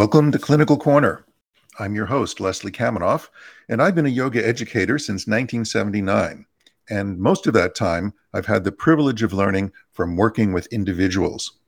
[0.00, 1.26] Welcome to Clinical Corner.
[1.78, 3.28] I'm your host, Leslie Kaminoff,
[3.68, 6.46] and I've been a yoga educator since 1979.
[6.88, 11.58] And most of that time, I've had the privilege of learning from working with individuals.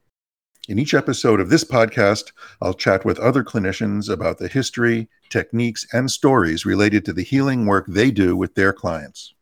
[0.66, 2.32] In each episode of this podcast,
[2.62, 7.66] I'll chat with other clinicians about the history, techniques, and stories related to the healing
[7.66, 9.34] work they do with their clients.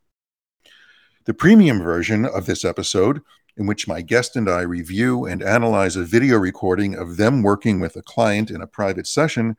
[1.26, 3.22] The premium version of this episode
[3.60, 7.78] in which my guest and I review and analyze a video recording of them working
[7.78, 9.54] with a client in a private session,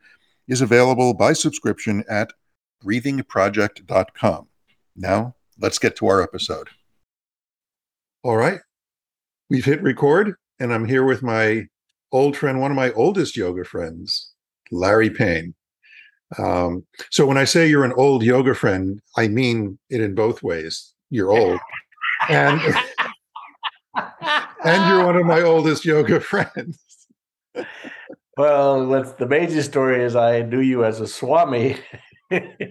[0.48, 2.32] is available by subscription at
[2.84, 4.48] breathingproject.com.
[4.96, 6.68] Now, let's get to our episode.
[8.24, 8.58] All right.
[9.48, 11.68] We've hit record, and I'm here with my
[12.10, 14.32] old friend, one of my oldest yoga friends,
[14.72, 15.54] Larry Payne.
[16.38, 20.42] Um, so when I say you're an old yoga friend, I mean it in both
[20.42, 20.92] ways.
[21.08, 21.60] You're old.
[22.28, 22.60] And
[23.94, 26.78] and you're one of my oldest yoga friends.
[28.36, 28.86] Well,
[29.18, 31.76] the major story is I knew you as a Swami.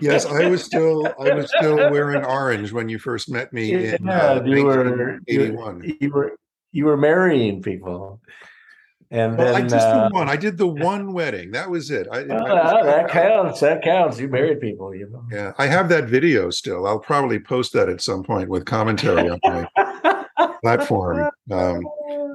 [0.02, 4.04] yes, I was still I was still wearing orange when you first met me in
[4.04, 4.84] yeah, uh, you were
[5.24, 5.84] 1981.
[5.84, 6.38] you, you were
[6.72, 8.20] you were marrying people,
[9.12, 10.28] and Well, I just uh, the one.
[10.30, 11.52] I did the one wedding.
[11.52, 12.08] That was it.
[12.12, 13.60] I, I- uh, that counts.
[13.60, 14.20] That counts.
[14.20, 15.24] You married people, you know.
[15.32, 16.88] yeah, I have that video still.
[16.88, 19.68] I'll probably post that at some point with commentary on my
[20.62, 21.30] platform.
[21.52, 21.84] Um,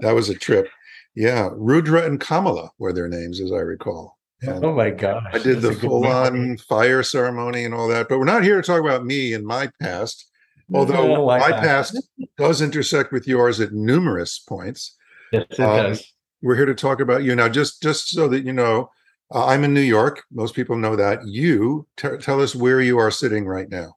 [0.03, 0.69] that was a trip.
[1.15, 4.19] Yeah, Rudra and Kamala were their names, as I recall.
[4.43, 5.25] And oh my gosh!
[5.33, 8.09] I did the that's a good full-on fire ceremony and all that.
[8.09, 10.29] But we're not here to talk about me and my past,
[10.75, 11.61] although Yeah, why my not?
[11.61, 11.97] past
[12.37, 14.95] does intersect with yours at numerous points.
[15.33, 16.13] Yes, it um, does.
[16.43, 17.49] We're here to talk about you now.
[17.49, 18.91] Just just so that you know,
[19.35, 20.23] uh, I'm in New York.
[20.31, 21.27] Most people know that.
[21.27, 23.95] You t- tell us where you are sitting right now.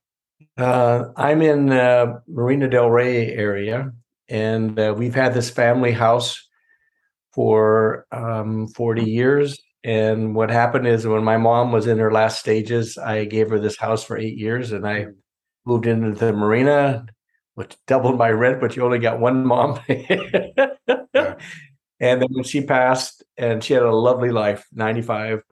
[0.57, 3.91] Uh, I'm in uh, Marina Del Rey area,
[4.29, 6.47] and uh, we've had this family house
[7.33, 9.59] for um, 40 years.
[9.83, 13.59] And what happened is when my mom was in her last stages, I gave her
[13.59, 15.07] this house for eight years, and I
[15.65, 17.05] moved into the marina,
[17.55, 19.79] which doubled my rent, but you only got one mom.
[21.99, 25.43] And then when she passed, and she had a lovely life, 95,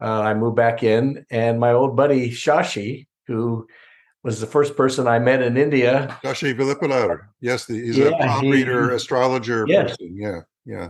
[0.00, 3.66] uh, I moved back in, and my old buddy Shashi, who
[4.22, 6.18] was the first person I met in India.
[6.22, 7.26] Kashi Vilipalar.
[7.40, 9.90] Yes, the, he's a Yeah, palm he- reader, astrologer Yes.
[9.90, 10.16] person.
[10.16, 10.88] Yeah, yeah.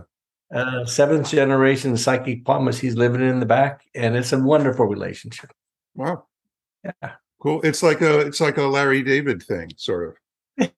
[0.53, 2.79] Uh, seventh generation psychic palmist.
[2.79, 5.51] He's living in the back, and it's a wonderful relationship.
[5.95, 6.25] Wow.
[6.83, 7.11] Yeah.
[7.41, 7.61] Cool.
[7.63, 10.09] It's like a it's like a Larry David thing, sort
[10.59, 10.69] of.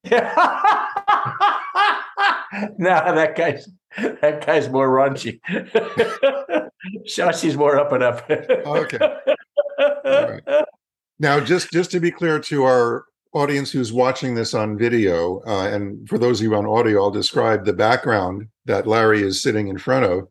[2.78, 3.68] no, that guy's
[3.98, 5.40] that guy's more raunchy.
[7.06, 8.28] Shashi's more up and up.
[8.30, 8.98] Okay.
[10.04, 10.42] right.
[11.18, 15.68] Now, just just to be clear to our audience who's watching this on video, uh,
[15.68, 19.68] and for those of you on audio, I'll describe the background that Larry is sitting
[19.68, 20.28] in front of.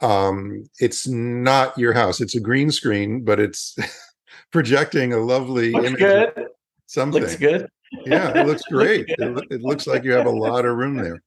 [0.00, 3.76] Um, it's not your house; it's a green screen, but it's
[4.52, 5.98] projecting a lovely Looks image.
[6.00, 6.46] good.
[6.86, 7.22] Something.
[7.22, 7.68] Looks good.
[8.06, 9.06] Yeah, it looks great.
[9.08, 11.22] it, it looks like you have a lot of room there.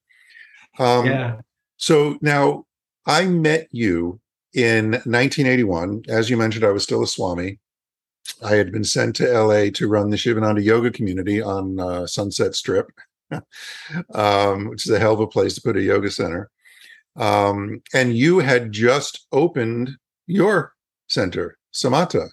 [0.80, 1.36] Um, yeah.
[1.78, 2.66] So now
[3.06, 4.20] I met you
[4.54, 6.04] in 1981.
[6.08, 7.60] As you mentioned, I was still a Swami.
[8.44, 12.56] I had been sent to LA to run the Shivananda Yoga community on uh, Sunset
[12.56, 12.92] Strip,
[14.14, 16.50] um, which is a hell of a place to put a yoga center.
[17.16, 19.92] Um, and you had just opened
[20.28, 20.74] your
[21.08, 22.30] center, Samata,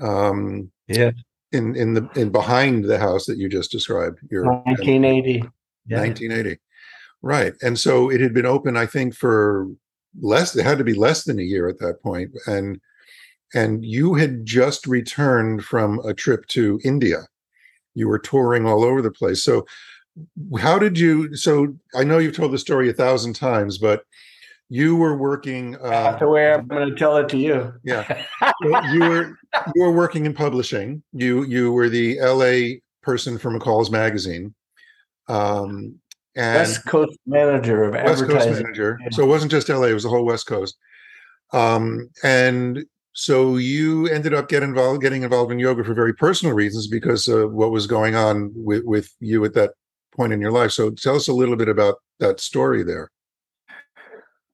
[0.00, 1.10] um, Yeah.
[1.50, 4.18] in in the in behind the house that you just described.
[4.30, 5.44] Your 1980.
[5.86, 6.00] Yeah.
[6.00, 6.60] 1980.
[7.22, 7.54] Right.
[7.62, 9.68] And so it had been open, I think, for
[10.20, 11.96] less, it had to be less than a year at that.
[12.46, 12.80] And
[13.54, 17.26] and you had just returned from a trip to India.
[17.94, 19.42] You were touring all over the place.
[19.42, 19.66] So
[20.58, 24.04] how did you so I know you've told the story a thousand times, but
[24.68, 27.74] you were working uh, That's the way I'm going to tell it to you.
[27.84, 28.24] Yeah.
[28.92, 29.38] you were
[29.74, 31.02] you were working in publishing.
[31.12, 34.54] You you were the LA person for McCall's magazine.
[35.28, 35.98] Um
[36.34, 38.98] and West Coast manager of West Coast manager.
[39.02, 39.08] Yeah.
[39.12, 40.76] So it wasn't just LA, it was the whole West Coast.
[41.52, 46.54] Um, and so you ended up getting involved, getting involved in yoga for very personal
[46.54, 49.72] reasons because of what was going on with, with you at that
[50.16, 50.72] point in your life.
[50.72, 53.10] So tell us a little bit about that story there.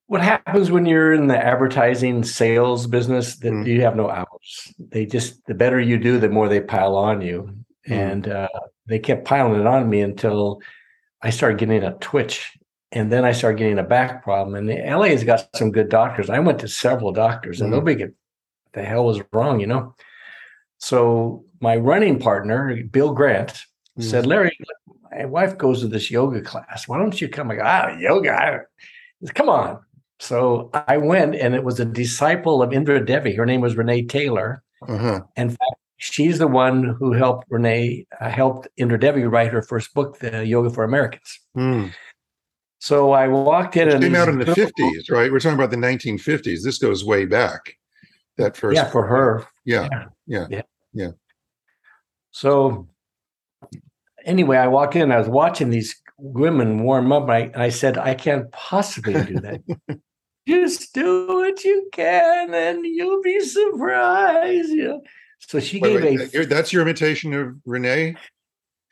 [0.06, 3.66] What happens when you're in the advertising sales business that Mm.
[3.66, 4.74] you have no hours?
[4.78, 7.50] They just the better you do, the more they pile on you.
[7.88, 7.92] Mm.
[8.12, 8.48] And uh,
[8.86, 10.60] they kept piling it on me until
[11.22, 12.56] I started getting a twitch.
[12.90, 14.54] And then I started getting a back problem.
[14.54, 16.30] And the LA has got some good doctors.
[16.30, 17.76] I went to several doctors and Mm.
[17.76, 18.14] nobody could
[18.72, 19.94] the hell was wrong, you know?
[20.78, 23.64] So my running partner, Bill Grant,
[23.98, 24.02] Mm.
[24.04, 24.56] said, Larry,
[25.10, 26.86] my wife goes to this yoga class.
[26.86, 27.50] Why don't you come?
[27.50, 28.32] I go, ah, yoga.
[28.32, 28.60] I-
[29.34, 29.80] come on.
[30.20, 33.34] So I went, and it was a disciple of Indra Devi.
[33.34, 34.62] Her name was Renee Taylor.
[34.86, 35.22] Uh-huh.
[35.36, 39.92] In fact, she's the one who helped Renee uh, helped Indra Devi write her first
[39.94, 41.40] book, The Yoga for Americans.
[41.56, 41.92] Mm.
[42.80, 45.32] So I walked in It and came out in the 50s, right?
[45.32, 46.62] We're talking about the 1950s.
[46.62, 47.76] This goes way back.
[48.38, 48.76] That first.
[48.76, 49.46] Yeah, for her.
[49.64, 49.88] Yeah.
[49.92, 50.62] Yeah yeah,
[50.92, 51.10] yeah.
[52.30, 52.86] so
[54.24, 55.10] anyway, I walked in.
[55.10, 57.28] I was watching these women warm up.
[57.28, 59.60] I, and I said, I can't possibly do that.
[60.48, 64.70] Just do what you can, and you'll be surprised.
[64.70, 65.02] You know?
[65.40, 68.16] So she Wait, gave wait, a that's your imitation of Renee?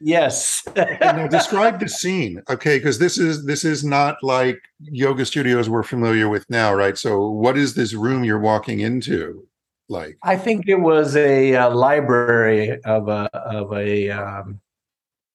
[0.00, 0.62] Yes.
[1.00, 2.42] Now describe the scene.
[2.48, 6.96] Okay, because this is this is not like yoga studios we're familiar with now, right?
[6.96, 9.46] So what is this room you're walking into
[9.88, 10.18] like?
[10.22, 14.60] I think it was a, uh library of a of a um,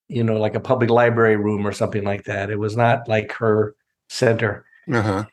[0.07, 2.49] you know like a public library room or something like that.
[2.49, 3.75] It was not like her
[4.09, 4.65] center.
[4.91, 5.25] Uh-huh.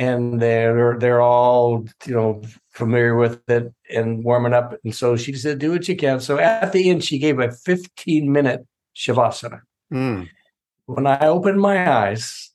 [0.00, 4.74] And they're they're all you know familiar with it and warming up.
[4.84, 7.50] And so she said, "Do what you can." So at the end, she gave a
[7.50, 9.60] 15 minute shavasana.
[9.92, 10.28] Mm.
[10.86, 12.50] When I opened my eyes,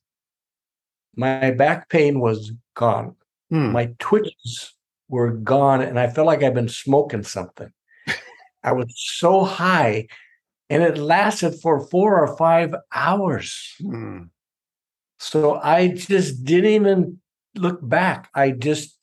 [1.16, 3.16] my back pain was gone.
[3.52, 3.72] Mm.
[3.72, 4.74] My twitches
[5.10, 7.72] were gone, and I felt like I've been smoking something.
[8.64, 10.08] I was so high,
[10.70, 13.76] and it lasted for four or five hours.
[13.82, 14.30] Mm.
[15.20, 17.20] So I just didn't even
[17.56, 18.30] look back.
[18.36, 18.98] I just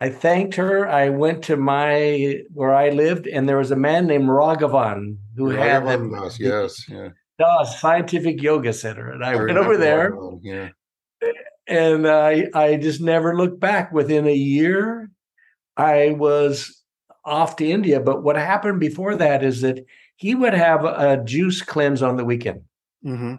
[0.00, 0.88] I thanked her.
[0.88, 5.50] I went to my where I lived, and there was a man named Raghavan who
[5.50, 7.08] had the Raghavan Das, yes, yeah.
[7.38, 10.68] Das Scientific Yoga Center, and I, went over there, Raghavan, Yeah.
[11.66, 13.92] and I I just never looked back.
[13.92, 15.10] Within a year,
[15.76, 16.82] I was
[17.24, 18.00] off to India.
[18.00, 19.84] But what happened before that is that
[20.16, 22.62] he would have a juice cleanse on the weekend.
[23.02, 23.34] hmm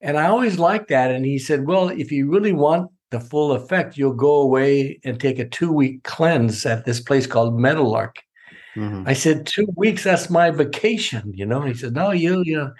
[0.00, 1.10] And I always liked that.
[1.10, 5.20] And he said, Well, if you really want the full effect, you'll go away and
[5.20, 8.16] take a two week cleanse at this place called Meadowlark.
[8.74, 11.60] hmm I said, Two weeks, that's my vacation, you know?
[11.62, 12.72] He said, No, you, you know.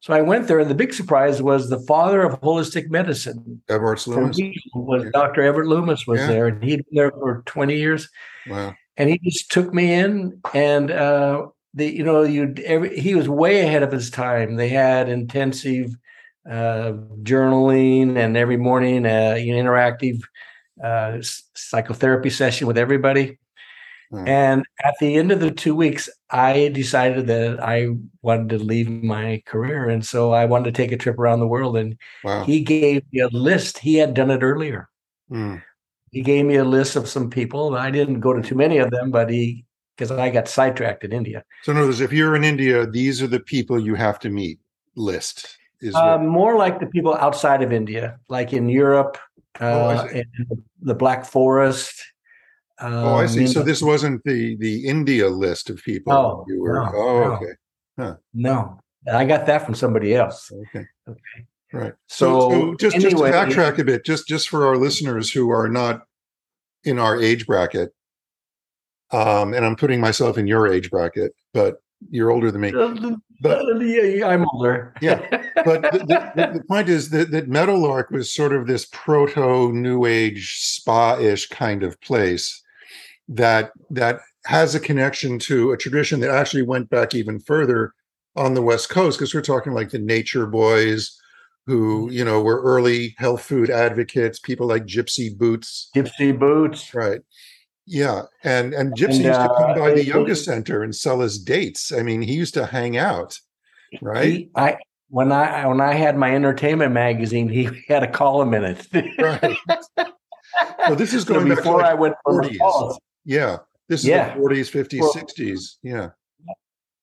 [0.00, 4.06] So I went there, and the big surprise was the father of holistic medicine Evarts
[4.06, 4.40] Loomis.
[4.74, 5.10] was Yeah.
[5.12, 5.42] Dr.
[5.42, 6.26] Evarts Loomis was Yeah.
[6.28, 8.08] there, and he'd been there for 20 years
[8.48, 8.74] Wow.
[8.96, 13.28] and he just took me in and uh the you know you every he was
[13.28, 15.94] way ahead of his time they had intensive
[16.48, 16.92] uh
[17.22, 20.20] journaling and every morning uh an interactive
[20.82, 21.18] uh
[21.54, 23.38] psychotherapy session with everybody
[24.12, 24.26] Hmm.
[24.26, 27.86] and at the end of the two weeks i decided that i
[28.22, 31.46] wanted to leave my career and so i wanted to take a trip around the
[31.46, 32.42] world and Wow.
[32.42, 34.88] he gave me a list he had done it earlier
[35.30, 35.62] Mm.
[36.10, 37.76] he gave me a list of some people.
[37.76, 39.64] I didn't go to too many of them, but he
[39.96, 41.44] because I got sidetracked in India.
[41.62, 44.28] So in other words, if you're in India, these are the people you have to
[44.28, 44.58] meet.
[44.96, 49.18] List is what- Um, more like the people outside of India, like in Europe,
[49.60, 50.24] Oh, uh, in
[50.80, 52.00] the, Black Forest.
[52.78, 53.46] Um, oh, I see.
[53.46, 56.74] So this wasn't the the India list of people No, you were.
[56.74, 57.38] no, oh,
[57.98, 58.04] no.
[58.06, 58.20] okay.
[58.32, 58.80] no,
[59.12, 60.50] I got that from somebody else.
[60.52, 60.86] Okay.
[61.08, 61.46] Okay.
[61.72, 61.94] Right.
[62.08, 65.30] So, So, so just anyway, just to backtrack a bit, just just for our listeners
[65.30, 66.02] who are not
[66.84, 67.92] in our age bracket,
[69.10, 72.72] um, and I'm putting myself in your age bracket, but you're older than me.
[73.42, 74.94] But yeah, I'm older.
[75.00, 75.20] Yeah,
[75.64, 79.72] but the, the, the- the point is that that Meadowlark was sort of this proto
[79.72, 82.62] New Age spa-ish kind of place
[83.28, 87.92] that that has a connection to a tradition that actually went back even further
[88.36, 91.18] on the West Coast because we're talking like the Nature Boys,
[91.66, 92.12] who mm-hmm.
[92.12, 96.94] you know were early health food advocates, people like Gypsy Boots, Gypsy boots.
[96.94, 97.20] right?
[97.90, 101.20] Yeah, and and Gypsy And, used to come uh, by the yoga center and sell
[101.22, 101.90] us dates.
[101.92, 103.36] I mean, he used to hang out,
[104.00, 104.32] right?
[104.32, 104.76] He, I
[105.08, 108.86] when I when I had my entertainment magazine, he had a column in it.
[109.18, 109.56] Right.
[110.86, 112.96] So this is going to before like I went for 40s.
[113.24, 113.56] Yeah.
[113.88, 114.34] This is Yeah.
[114.36, 115.76] the 40s, 50s, Well- 60s.
[115.82, 116.10] Yeah.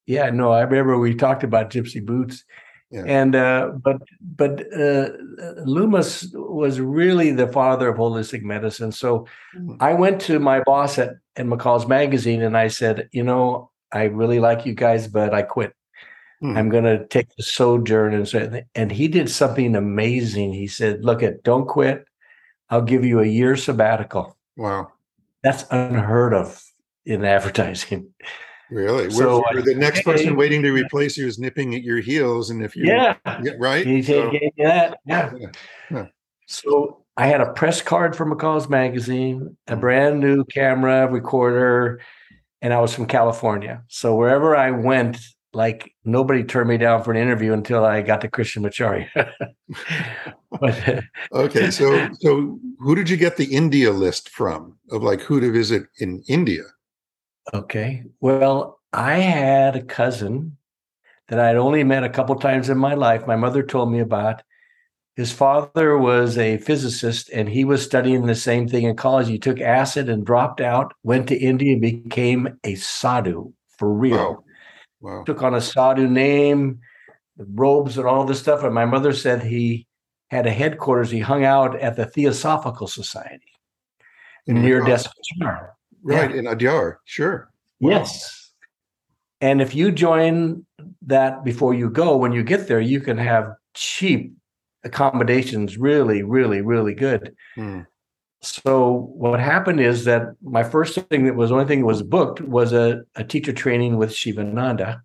[0.06, 2.46] Yeah, no, I remember we talked about Gypsy Boots,
[2.89, 3.03] Yeah.
[3.06, 5.10] and uh, but but uh,
[5.65, 8.91] Loomis was really the father of holistic medicine.
[8.94, 9.77] So Mhm.
[9.82, 14.03] I went to my boss at at McCall's magazine, and I said, you know, I
[14.06, 15.74] really like you guys, but I quit.
[16.41, 16.56] Hmm.
[16.58, 20.53] I'm going to take the sojourn and so, and he did something amazing.
[20.53, 22.06] He said, "Look, at don't quit.
[22.70, 24.91] I'll give you a year sabbatical." Wow.
[25.44, 26.62] That's unheard of
[27.06, 28.13] in advertising.
[28.69, 29.09] Really?
[29.09, 32.50] So, Where- where the next person waiting to replace you is nipping at your heels.
[32.50, 33.15] And if you, Yeah,
[33.57, 34.03] right?
[34.05, 34.51] So- that.
[34.57, 34.93] Yeah.
[35.05, 35.31] Yeah,
[35.91, 36.05] yeah.
[36.47, 39.79] So I had a press card from McCall's magazine, a Mm.
[39.79, 42.00] brand new camera recorder,
[42.62, 43.83] and I was from California.
[43.88, 45.17] So wherever I went,
[45.53, 49.07] like nobody turned me down for an interview until I got to Krishnamacharya.
[50.59, 55.39] but, okay, so so who did you get the India list from of like who
[55.39, 56.63] to visit in India?
[57.54, 60.58] Okay, well, I had a cousin
[61.30, 63.27] that I'd only met a couple times in my life.
[63.27, 64.44] My mother told me about.
[65.16, 69.27] His father was a physicist and he was studying the same thing in college.
[69.27, 74.16] He took acid and dropped out, went to India, and became a sadhu for real.
[74.16, 74.44] Wow.
[75.00, 75.24] Wow.
[75.24, 76.80] Took on a sadhu name,
[77.36, 78.63] the robes and all this stuff.
[78.63, 79.88] And my mother said he
[80.30, 81.10] had a headquarters.
[81.10, 83.51] He hung out at the Theosophical Society
[84.46, 85.70] in near Desper.
[86.04, 86.38] Right, yeah.
[86.38, 87.50] in Adyar, sure.
[87.80, 87.92] Wow.
[87.92, 88.51] Yes.
[89.42, 90.66] And if you join
[91.04, 94.34] that before you go, when you get there, you can have cheap
[94.84, 97.36] accommodations, really, really, really good.
[97.56, 97.82] Hmm.
[98.42, 102.04] So what happened is that my first thing that was the only thing that was
[102.04, 105.01] booked was a, a teacher training with Shivananda.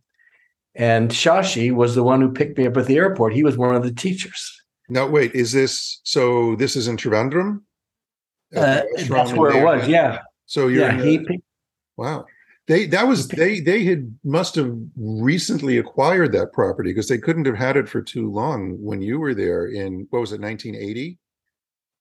[0.74, 3.34] And Shashi was the one who picked me up at the airport.
[3.34, 4.62] He was one of the teachers.
[4.88, 6.56] Now, wait, is this so?
[6.56, 7.62] This is in Trivandrum?
[8.54, 10.20] Uh, that's where it was, yeah.
[10.46, 11.40] So you're yeah, he
[11.96, 12.24] wow.
[12.68, 17.46] They that was they they had must have recently acquired that property because they couldn't
[17.46, 21.18] have had it for too long when you were there in what was it 1980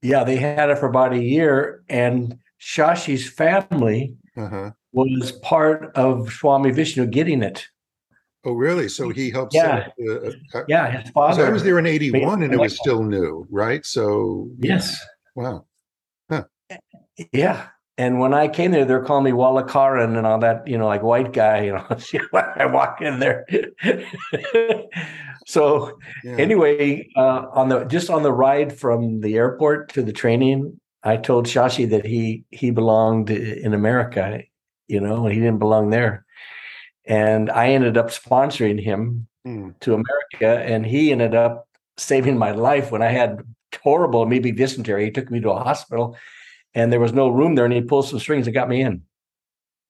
[0.02, 4.72] yeah, they had it for about a year, and Shashi's family uh-huh.
[4.94, 7.68] was part of Swami Vishnu getting it.
[8.44, 8.90] Oh, really?
[8.90, 9.54] So he helped.
[9.54, 11.02] Yeah, uh, uh, yeah.
[11.02, 11.46] His father.
[11.46, 13.86] I was there in '81, and it was still new, right?
[13.86, 15.00] So yes.
[15.36, 15.66] Wow.
[16.30, 16.46] Huh.
[17.32, 17.68] Yeah,
[17.98, 21.04] and when I came there, they're calling me Wallakaran and all that, you know, like
[21.04, 21.64] white guy.
[21.64, 21.86] You know,
[22.56, 23.46] I walk in there.
[25.46, 26.38] so yeah.
[26.38, 31.18] anyway, uh, on the just on the ride from the airport to the training, I
[31.18, 34.42] told Shashi that he he belonged in America,
[34.88, 36.26] you know, and he didn't belong there.
[37.06, 39.78] And I ended up sponsoring him mm.
[39.82, 41.68] to America, and he ended up
[41.98, 43.42] saving my life when I had
[43.84, 45.06] horrible amoebic dysentery.
[45.06, 46.16] He took me to a hospital
[46.74, 49.02] and there was no room there, and he pulled some strings and got me in.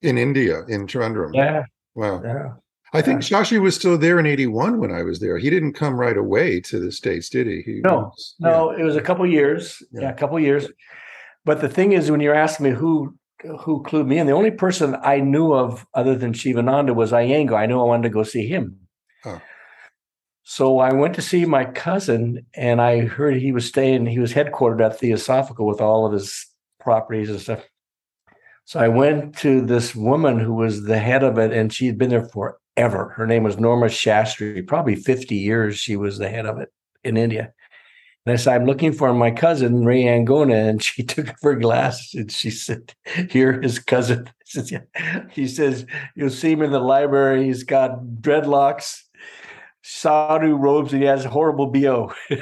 [0.02, 1.34] In India, in Trivandrum.
[1.34, 1.66] Yeah.
[1.96, 2.22] Wow.
[2.24, 2.54] Yeah.
[2.94, 3.22] I think.
[3.22, 5.38] Shashi was still there in 81 when I was there.
[5.38, 7.62] He didn't come right away to the States, did he?
[7.62, 8.82] he no, was, no, yeah.
[8.82, 9.82] it was a couple years.
[9.92, 10.02] Yeah.
[10.02, 10.10] yeah.
[10.10, 10.68] a couple years.
[11.46, 13.16] But the thing is, when you're asking me who
[13.62, 17.58] who clued me in, the only person I knew of other than Shivananda was Iyengar.
[17.58, 18.78] I knew I wanted to go see him.
[20.44, 24.06] So I went to see my cousin, and I heard he was staying.
[24.06, 26.46] He was headquartered at Theosophical with all of his
[26.82, 27.64] properties and stuff.
[28.66, 31.98] So I went to this woman who was the head of it, and she had
[31.98, 33.14] been there forever.
[33.18, 34.66] Her name was Norma Shastri.
[34.66, 36.72] Probably 50 years she was the head of it
[37.04, 37.54] in India.
[38.26, 40.70] And I said, I'm looking for my cousin, Ray Angona.
[40.70, 42.94] And she took off her glasses and she said,
[43.30, 44.30] Here, his cousin.
[44.52, 44.82] Says, yeah.
[45.32, 47.46] He says, You'll see him in the library.
[47.46, 49.00] He's got dreadlocks,
[49.82, 52.14] sadhu robes, and he has horrible BO.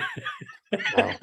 [0.95, 1.15] Wow.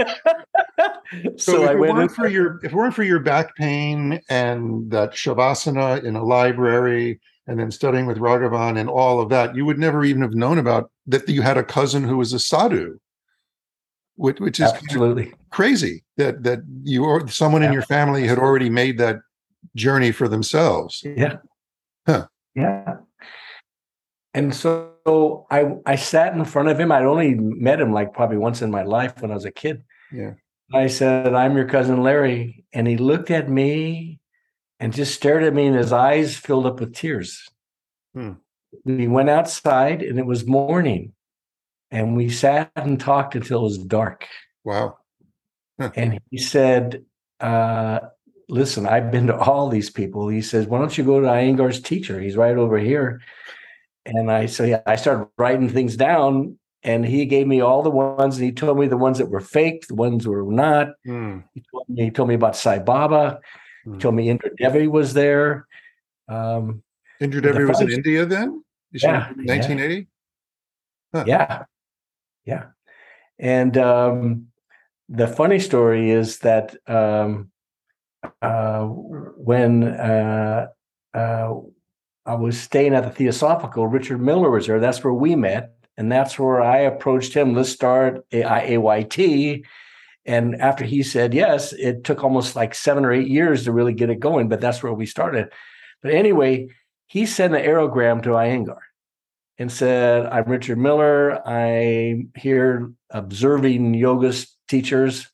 [1.36, 3.54] so, so if I it went weren't for your if it weren't for your back
[3.56, 9.28] pain and that shavasana in a library and then studying with Raghavan and all of
[9.30, 12.32] that, you would never even have known about that you had a cousin who was
[12.32, 12.98] a sadhu,
[14.16, 18.68] which, which is absolutely crazy that that you or someone in your family had already
[18.68, 19.16] made that
[19.74, 21.02] journey for themselves.
[21.04, 21.36] Yeah.
[22.06, 22.26] Huh.
[22.54, 22.96] Yeah.
[24.34, 26.92] And so I I sat in front of him.
[26.92, 29.82] I'd only met him like probably once in my life when I was a kid.
[30.12, 30.32] Yeah.
[30.72, 32.64] I said, I'm your cousin Larry.
[32.72, 34.20] And he looked at me
[34.80, 37.48] and just stared at me, and his eyes filled up with tears.
[38.14, 38.32] Hmm.
[38.84, 41.12] We went outside, and it was morning.
[41.90, 44.26] And we sat and talked until it was dark.
[44.64, 44.98] Wow.
[45.80, 45.90] Huh.
[45.94, 47.04] And he said,
[47.40, 48.00] uh,
[48.48, 50.28] Listen, I've been to all these people.
[50.28, 52.20] He says, Why don't you go to Iyengar's teacher?
[52.20, 53.20] He's right over here.
[54.04, 58.36] And I say, I started writing things down and he gave me all the ones
[58.36, 60.88] and he told me the ones that were fake, the ones that were not.
[61.06, 61.44] Mm.
[61.54, 63.40] He, told me, he told me about Sai Baba.
[63.84, 63.84] Mm.
[63.84, 63.98] He hmm.
[63.98, 65.66] told me Indra Devi was there.
[66.28, 66.82] Um,
[67.20, 68.62] Indra Devi the was in India then?
[68.92, 69.28] Yeah.
[69.34, 70.08] 1980?
[71.14, 71.18] Yeah.
[71.18, 71.24] Huh.
[71.26, 71.64] Yeah.
[72.44, 72.64] yeah.
[73.38, 74.46] And um,
[75.08, 77.50] the funny story is that um,
[78.42, 80.68] uh, when uh,
[81.14, 81.54] uh,
[82.24, 84.80] I was staying at the Theosophical, Richard Miller was there.
[84.80, 87.54] That's where we met and that's where I approached him.
[87.54, 89.64] Let's start AYT.
[90.26, 93.94] And after he said yes, it took almost like seven or eight years to really
[93.94, 95.52] get it going, but that's where we started.
[96.02, 96.68] But anyway,
[97.06, 98.78] he sent an aerogram to Iyengar
[99.58, 101.46] and said, I'm Richard Miller.
[101.48, 104.34] I'm here observing yoga
[104.68, 105.28] teachers.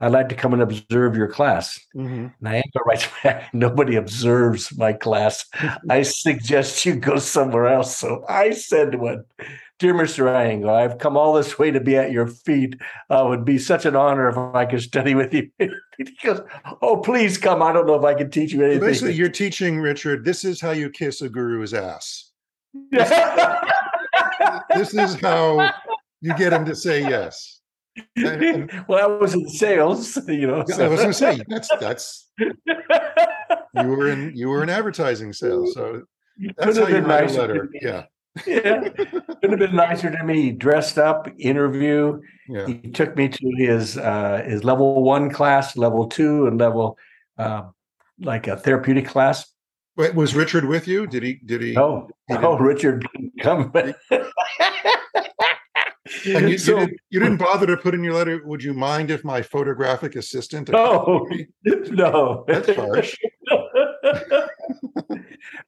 [0.00, 1.78] I'd like to come and observe your class.
[1.94, 2.26] Mm-hmm.
[2.40, 5.44] And I answer right back, nobody observes my class.
[5.90, 7.96] I suggest you go somewhere else.
[7.96, 9.24] So I said one,
[9.82, 10.26] Dear Mr.
[10.26, 12.76] Iyengar, I've come all this way to be at your feet.
[13.10, 15.50] Uh, it would be such an honor if I could study with you.
[15.58, 16.40] he goes,
[16.80, 17.60] Oh, please come.
[17.64, 18.80] I don't know if I can teach you anything.
[18.80, 20.24] Basically, you're teaching Richard.
[20.24, 22.30] This is how you kiss a guru's ass.
[24.74, 25.72] This is how
[26.20, 27.60] you get him to say yes.
[28.16, 30.60] And- well, I was in sales, you know.
[30.60, 35.74] I was going to say that's that's you were in you were in advertising sales,
[35.74, 36.02] so
[36.56, 37.68] that's how you write a letter.
[37.80, 38.04] Yeah,
[38.46, 38.88] Yeah.
[38.88, 40.42] couldn't have been nicer to me.
[40.42, 42.20] He dressed up, interview.
[42.48, 42.66] yeah.
[42.66, 46.96] He took me to his uh his level one class, level two, and level
[47.38, 47.62] uh
[48.20, 49.52] like a therapeutic class.
[49.96, 51.06] Wait, was Richard with you?
[51.06, 51.34] Did he?
[51.44, 51.76] Did he?
[51.76, 53.70] Oh, He oh, Richard didn't come.
[56.26, 58.40] And you, So- you, didn't, you didn't bother to put in your letter.
[58.44, 60.68] Would you mind if my photographic assistant?
[60.70, 61.28] No,
[61.64, 62.44] no.
[62.48, 63.16] That's harsh.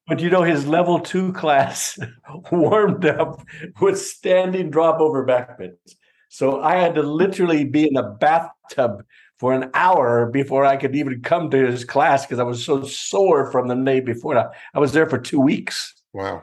[0.06, 1.98] but you know, his level two class
[2.52, 3.42] warmed up
[3.80, 5.96] with standing drop over backbends.
[6.28, 9.04] So I had to literally be in a bathtub
[9.38, 12.84] for an hour before I could even come to his class because I was so
[12.84, 14.38] sore from the day before.
[14.38, 15.94] I, I was there for two weeks.
[16.12, 16.42] Wow.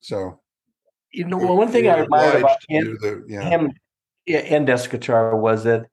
[0.00, 0.40] So
[1.12, 3.42] You know, well, one thing I admired about him, the- yeah.
[3.42, 3.72] him
[4.26, 5.86] and Desikachar was that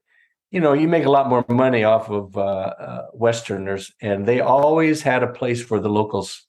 [0.51, 4.39] you know you make a lot more money off of uh, uh, Westerners, and they
[4.39, 6.45] always had a place for the locals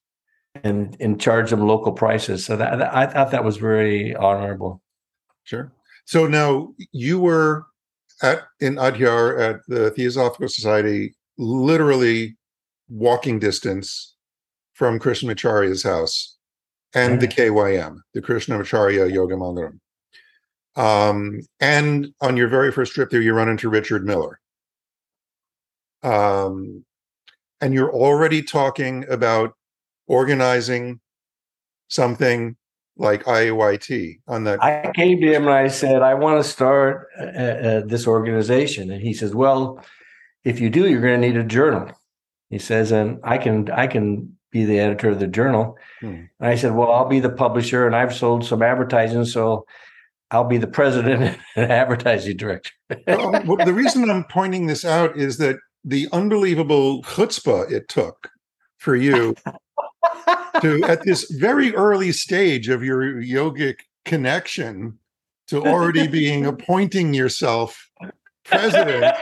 [0.63, 2.45] and and charge them local prices.
[2.45, 4.83] So that, I thought that was very honorable.
[5.45, 5.73] Sure.
[6.05, 7.67] So now you were
[8.23, 12.37] at in Adyar at the Theosophical Society, literally
[12.89, 14.15] walking distance
[14.75, 16.37] from Krishnamacharya's house
[16.95, 19.81] and the KYM, the Krishnamacharya Yoga Mandiram.
[20.79, 24.39] Um, and on your very first trip there, you run into Richard Miller.
[26.05, 26.85] Um,
[27.61, 29.55] and you're already talking about
[30.07, 31.01] organizing
[31.89, 32.57] something
[32.97, 34.63] like IAYT on that.
[34.63, 38.93] I came to him and I said, I want to start uh, uh, this organization,
[38.93, 39.85] and he says, Well,
[40.45, 41.91] if you do, you're going to need a journal.
[42.51, 45.77] He says, and I can I can be the editor of the journal.
[46.01, 46.07] Hmm.
[46.39, 49.67] And I said, Well, I'll be the publisher, and I've sold some advertising, so
[50.31, 52.71] I'll be the president and advertising director.
[53.07, 58.29] well, well, the reason I'm pointing this out is that the unbelievable chutzpah it took
[58.79, 59.35] for you
[60.61, 64.99] to, at this very early stage of your yogic connection,
[65.49, 67.91] to already being appointing yourself
[68.45, 69.17] president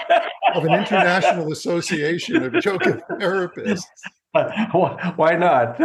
[0.54, 3.84] of an international association of yoga therapists.
[4.32, 5.78] Why why not?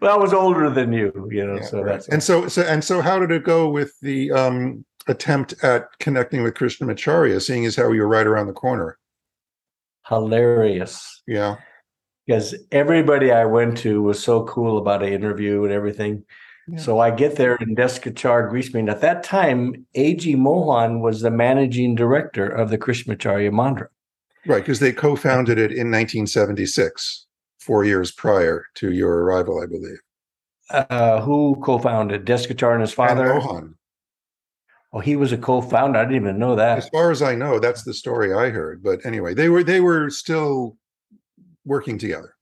[0.00, 1.92] Well, I was older than you, you know, Yeah, so right.
[1.92, 5.86] that's and so, so and so, how did it go with the um, attempt at
[6.00, 8.98] connecting with Krishnamacharya, seeing as how you're right around the corner?
[10.08, 11.22] hilarious.
[11.26, 11.56] Yeah.
[12.26, 16.24] because everybody I went to was so cool about an interview and everything.
[16.66, 16.78] Yeah.
[16.78, 18.80] So I get there and Desikachar greets me.
[18.80, 20.34] And at that time, A.G.
[20.36, 23.88] Mohan was the managing director of the Krishnamacharya Mandiram.
[24.46, 27.26] Right, because they co-founded it in 1976,
[27.68, 30.00] four years prior to your arrival, I believe.
[30.70, 33.34] Uh, who co-founded Desikachar and his And father?
[33.34, 33.74] Mohan.
[34.94, 35.98] Oh, he was a co-founder.
[35.98, 36.78] I didn't even know that.
[36.78, 38.82] As far as I know, that's the story I heard.
[38.82, 40.78] But anyway, they were they were still
[41.66, 42.32] working together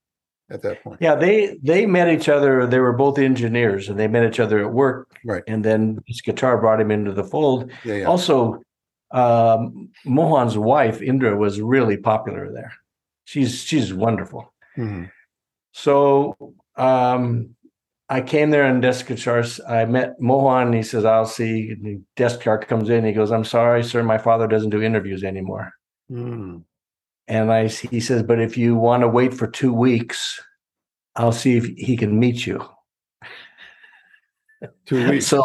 [0.48, 0.98] at that point.
[1.00, 2.64] Yeah, they they met each other.
[2.64, 5.08] They were both engineers, and they met each other at work.
[5.24, 5.42] Right.
[5.48, 7.72] And then Desikachar brought him into the fold.
[7.84, 8.04] Yeah, yeah.
[8.04, 8.62] Also,
[9.10, 12.72] um, Mohan's wife Indra was really popular there.
[13.24, 14.52] She's she's wonderful.
[14.78, 15.10] Mhm.
[15.76, 17.54] So um,
[18.08, 19.60] I came there in Desikachar.
[19.68, 20.68] I met Mohan.
[20.68, 23.04] And he says, "I'll see." And Desikachar comes in.
[23.04, 24.02] He goes, "I'm sorry, sir.
[24.02, 25.74] My father doesn't do interviews anymore."
[26.10, 26.62] Mm.
[27.28, 30.40] And I he says, "But if you want to wait for two weeks,
[31.14, 32.66] I'll see if he can meet you."
[34.86, 35.26] Two weeks.
[35.26, 35.44] So,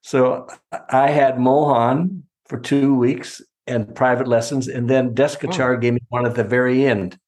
[0.00, 0.48] so
[0.88, 6.24] I had Mohan for two weeks and private lessons, and then Desikachar gave me one
[6.24, 7.18] at the very end.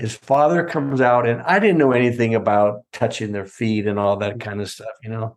[0.00, 4.16] His father comes out, and I didn't know anything about touching their feet and all
[4.16, 4.40] that mm.
[4.40, 4.88] kind of stuff.
[5.02, 5.36] You know,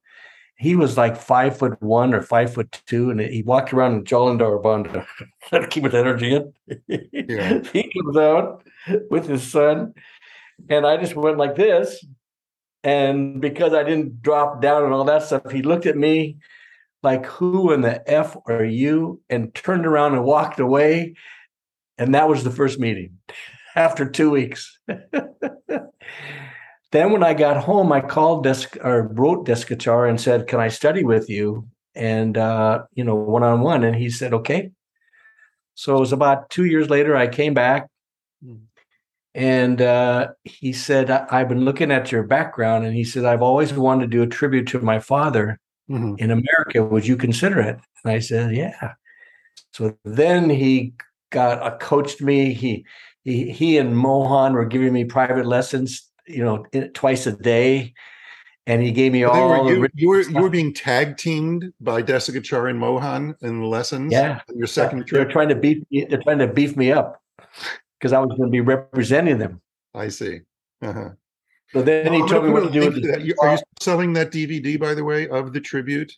[0.56, 4.04] he was like five foot one or five foot two, and he walked around in
[4.06, 5.06] Jalandhar Bandha
[5.52, 6.54] to keep his energy in.
[6.88, 7.62] Yeah.
[7.74, 8.64] he comes out
[9.10, 9.96] with his son,
[10.70, 12.02] and I just went like this.
[12.86, 16.38] And because I didn't drop down and all that stuff, he looked at me
[17.02, 19.20] like, Who in the F are you?
[19.30, 21.16] and turned around and walked away.
[21.98, 23.18] And that was the first meeting
[23.76, 24.78] after two weeks.
[24.88, 25.90] then
[26.92, 31.04] when I got home, I called Desk or wrote Desikachar and said, Can I study
[31.04, 31.68] with you?
[31.96, 33.84] And uh, you know, one on one.
[33.84, 34.72] And he said, Okay.
[35.76, 37.88] So it was about two years later, I came back
[39.36, 42.86] and uh, he said, I've been looking at your background.
[42.86, 45.60] And he said, I've always wanted to do a tribute to my father
[45.90, 46.16] mm-hmm.
[46.18, 46.84] in America.
[46.84, 47.80] Would you consider it?
[48.04, 48.94] And I said, Yeah.
[49.72, 50.94] So then he
[51.32, 52.54] got uh, coached me.
[52.54, 52.86] He,
[53.24, 57.94] he, he and Mohan were giving me private lessons, you know, twice a day
[58.66, 59.64] and he gave me all.
[59.64, 63.66] Were, you, you, were you were being tag teamed by Desikachar and Mohan in the
[63.66, 64.12] lessons.
[64.12, 65.04] Yeah, your second yeah.
[65.04, 65.22] trip.
[65.22, 65.84] They're trying to beef.
[65.92, 67.22] They're trying to beef me up
[68.00, 69.62] because I was going to be representing them.
[69.94, 70.42] I see.
[70.82, 71.10] Uh-huh.
[71.72, 72.90] So then he told me what to do.
[72.90, 73.22] With that.
[73.40, 76.14] are you selling that DVD, by the way, of the tribute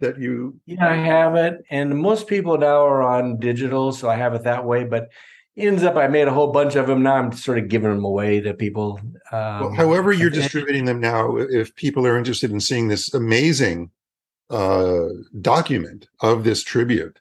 [0.00, 0.58] that you?
[0.66, 4.42] Yeah, I have it, and most people now are on digital, so I have it
[4.42, 4.84] that way.
[4.84, 5.08] But
[5.56, 7.02] ends up I made a whole bunch of them.
[7.02, 9.00] Now I'm sort of giving them away to people.
[9.32, 11.36] Um, well, however, you're distributing them now.
[11.36, 13.90] If people are interested in seeing this amazing
[14.50, 15.08] uh,
[15.40, 17.18] document of this tribute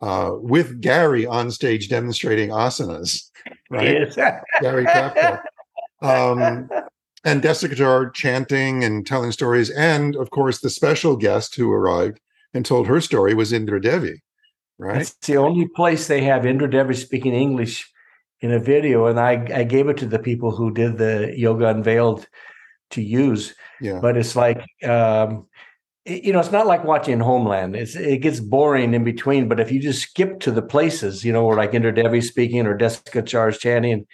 [0.00, 3.30] uh, with Gary on stage demonstrating asanas,
[3.70, 4.08] right?
[4.16, 4.40] Yes.
[4.60, 5.40] Gary Kraftsow.
[6.02, 6.68] Um,
[7.24, 12.20] and Desikachar chanting and telling stories, and of course the special guest who arrived
[12.52, 14.22] and told her story was Indra Devi
[14.78, 15.02] right?
[15.02, 17.90] It's the only place they have Indra Devi speaking English
[18.40, 21.68] in a video, and I I gave it to the people who did the yoga
[21.68, 22.26] unveiled
[22.90, 23.54] to use.
[23.80, 24.00] Yeah.
[24.00, 25.46] But it's like um,
[26.06, 27.74] you know, it's not like watching Homeland.
[27.74, 29.48] It's it gets boring in between.
[29.48, 32.66] But if you just skip to the places, you know, where like Indra Devi speaking
[32.66, 34.06] or Desikachar's chanting,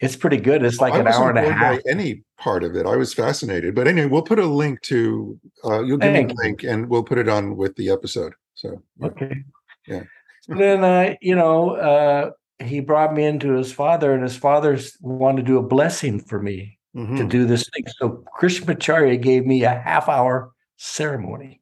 [0.00, 0.62] it's pretty good.
[0.62, 1.78] It's like an hour and a half.
[1.88, 3.74] any part of it, I was fascinated.
[3.74, 5.38] But anyway, we'll put a link to.
[5.64, 8.34] Uh, you'll give Thank me a link, and we'll put it on with the episode.
[8.54, 9.06] So yeah.
[9.06, 9.44] okay.
[9.90, 10.04] Yeah.
[10.42, 12.30] So then, uh, you know, uh,
[12.64, 16.40] he brought me into his father, and his father wanted to do a blessing for
[16.40, 17.16] me mm-hmm.
[17.16, 17.84] to do this thing.
[17.98, 21.60] So Krishnamacharya gave me a half hour ceremony.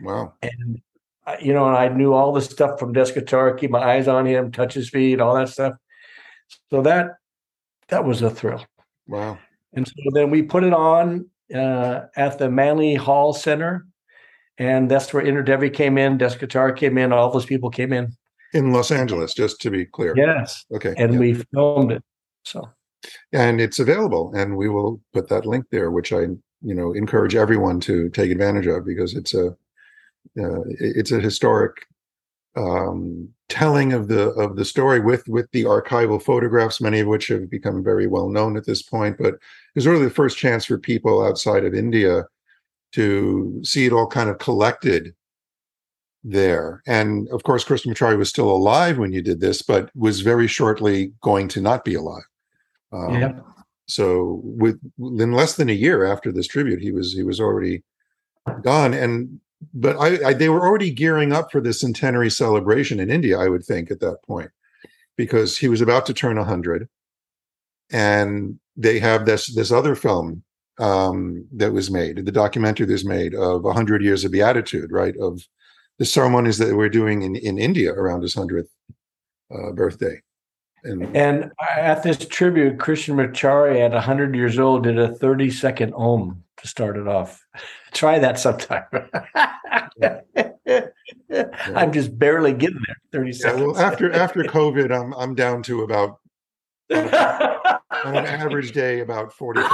[0.00, 0.34] Wow.
[0.42, 0.80] And,
[1.26, 4.26] uh, you know, and I knew all the stuff from Desikachar, keep my eyes on
[4.26, 5.74] him, touch his feet, all that stuff.
[6.70, 7.16] So that
[7.88, 8.64] that was a thrill.
[9.06, 9.38] Wow.
[9.72, 13.86] And so then we put it on uh, at the Manly Hall Center
[14.58, 18.12] and that's where Indra Devi came in, Desikachar came in, all those people came in.
[18.54, 20.14] In Los Angeles, just to be clear.
[20.16, 20.64] Yes.
[20.72, 20.94] Okay.
[20.96, 21.18] And yeah.
[21.18, 22.02] we filmed it.
[22.44, 22.68] So
[23.32, 26.20] and it's available and we will put that link there which i
[26.62, 29.48] you know encourage everyone to take advantage of because it's a
[30.40, 31.86] uh, it's a historic
[32.56, 37.28] um, telling of the of the story with with the archival photographs many of which
[37.28, 39.34] have become very well known at this point but
[39.74, 42.24] it's really the first chance for people outside of india
[42.96, 45.14] to see it all kind of collected
[46.24, 46.82] there.
[46.86, 51.12] And of course, Krishnamacharya was still alive when you did this, but was very shortly
[51.20, 52.24] going to not be alive.
[52.92, 53.44] Um, yep.
[53.86, 57.84] So, with in less than a year after this tribute, he was he was already
[58.62, 58.94] gone.
[58.94, 59.40] And
[59.74, 63.38] but I, I they were already gearing up for the centenary celebration in India.
[63.38, 64.50] I would think at that point,
[65.16, 66.88] because he was about to turn hundred,
[67.92, 70.42] and they have this this other film
[70.78, 75.16] um, that was made, the documentary that was made of 100 years of beatitude, right?
[75.18, 75.42] Of
[75.98, 78.68] the ceremonies that we're doing in, in India around his 100th
[79.54, 80.20] uh, birthday.
[80.84, 86.44] And, and, at this tribute, Krishnamacharya at 100 years old did a 30 second om
[86.58, 87.44] to start it off.
[87.92, 88.84] Try that sometime.
[90.00, 90.20] yeah.
[91.74, 92.96] I'm just barely getting there.
[93.20, 93.62] 30 yeah, seconds.
[93.62, 96.18] Well, after after COVID, I'm I'm down to about
[98.04, 99.70] on an average day about 45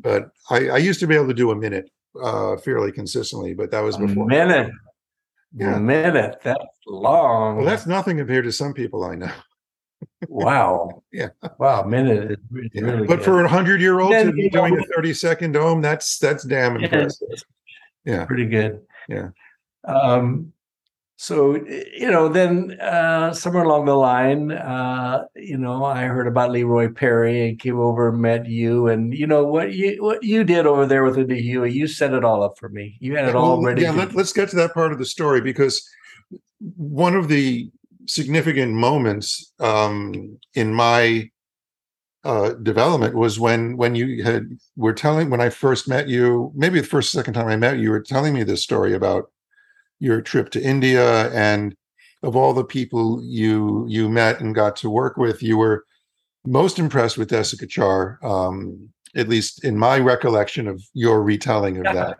[0.00, 1.90] but I, I, used to be able to do a minute
[2.20, 4.24] uh, fairly consistently but that was before.
[4.24, 4.72] a minute
[5.56, 5.76] yeah.
[5.76, 7.56] a minute that's long.
[7.56, 9.30] Well that's nothing compared to some people i know.
[10.28, 11.02] Wow.
[11.12, 11.28] Yeah.
[11.58, 12.38] Wow a minute is,
[12.72, 12.82] yeah.
[12.82, 13.24] really but good.
[13.24, 16.76] for a hundred year old to be doing a 30 second dome that's that's damn
[16.76, 17.28] impressive.
[18.04, 18.24] Yeah.
[18.24, 18.80] Pretty good.
[19.08, 19.28] Yeah.
[19.84, 20.52] Um
[21.16, 21.54] so
[21.96, 26.92] you know then uh, somewhere along the line uh, you know i heard about leroy
[26.92, 30.66] perry and came over and met you and you know what you what you did
[30.66, 32.96] over there with the you you set it all up for me.
[33.00, 35.40] You had it all ready yeah let, let's get to that part of the story
[35.40, 35.88] because
[36.76, 37.70] one of the
[38.06, 41.30] significant moments um, in my
[42.24, 44.46] uh, development was when when you had
[44.76, 47.82] were telling when i first met you maybe the first second time i met you
[47.82, 49.30] you were telling me this story about
[50.00, 51.74] your trip to India and
[52.22, 55.84] of all the people you you met and got to work with, you were
[56.46, 62.18] most impressed with Desikachar, um, at least in my recollection of your retelling of that.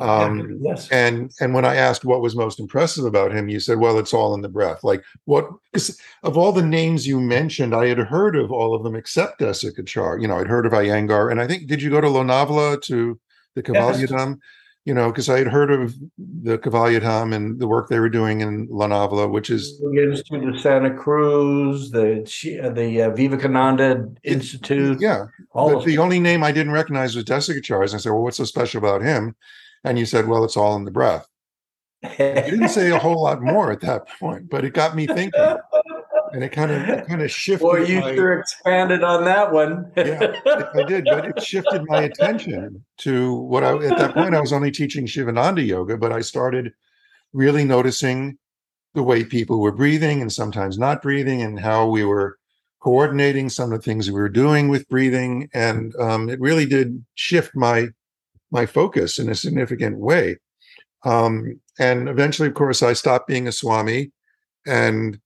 [0.00, 0.90] Um, yes.
[0.90, 4.12] And and when I asked what was most impressive about him, you said, "Well, it's
[4.12, 5.48] all in the breath." Like what?
[5.72, 9.40] Because Of all the names you mentioned, I had heard of all of them except
[9.40, 10.20] Desikachar.
[10.20, 13.18] You know, I'd heard of Iyengar, and I think did you go to Lonavala to
[13.54, 14.36] the Kaivalyadhama?
[14.36, 14.38] Yes.
[14.84, 18.42] You know, because I had heard of the Kaivalyadhama and the work they were doing
[18.42, 22.22] in Lonavala, which is the Institute of Santa Cruz, the
[22.74, 25.00] the uh, Vivekananda Institute.
[25.00, 27.82] Yeah, but the only name I didn't recognize was Desikachar.
[27.82, 29.34] I said, "Well, what's so special about him?"
[29.84, 31.26] And you said, "Well, it's all in the breath."
[32.02, 35.32] you didn't say a whole lot more at that point, but it got me thinking
[36.34, 37.64] and it kind of kind of shifted.
[37.64, 39.90] Well, you my, sure expanded on that one.
[39.96, 40.34] yeah,
[40.74, 44.52] I did, but it shifted my attention to what I at that point I was
[44.52, 46.72] only teaching Shivananda yoga, but I started
[47.32, 48.36] really noticing
[48.94, 52.36] the way people were breathing and sometimes not breathing, and how we were
[52.80, 57.04] coordinating some of the things we were doing with breathing, and um, it really did
[57.14, 57.88] shift my
[58.50, 60.36] my focus in a significant way.
[61.04, 64.10] Um, and eventually, of course, I stopped being a swami
[64.66, 65.20] and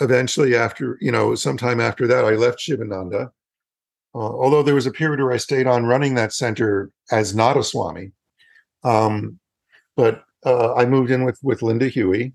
[0.00, 3.30] eventually after you know sometime after that i left shivananda
[4.14, 7.56] uh, although there was a period where i stayed on running that center as not
[7.56, 8.12] a swami
[8.84, 9.38] um,
[9.96, 12.32] but uh, i moved in with with linda huey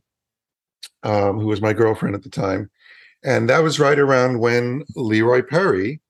[1.03, 2.69] um, who was my girlfriend at the time.
[3.23, 6.01] And that was right around when leroy perry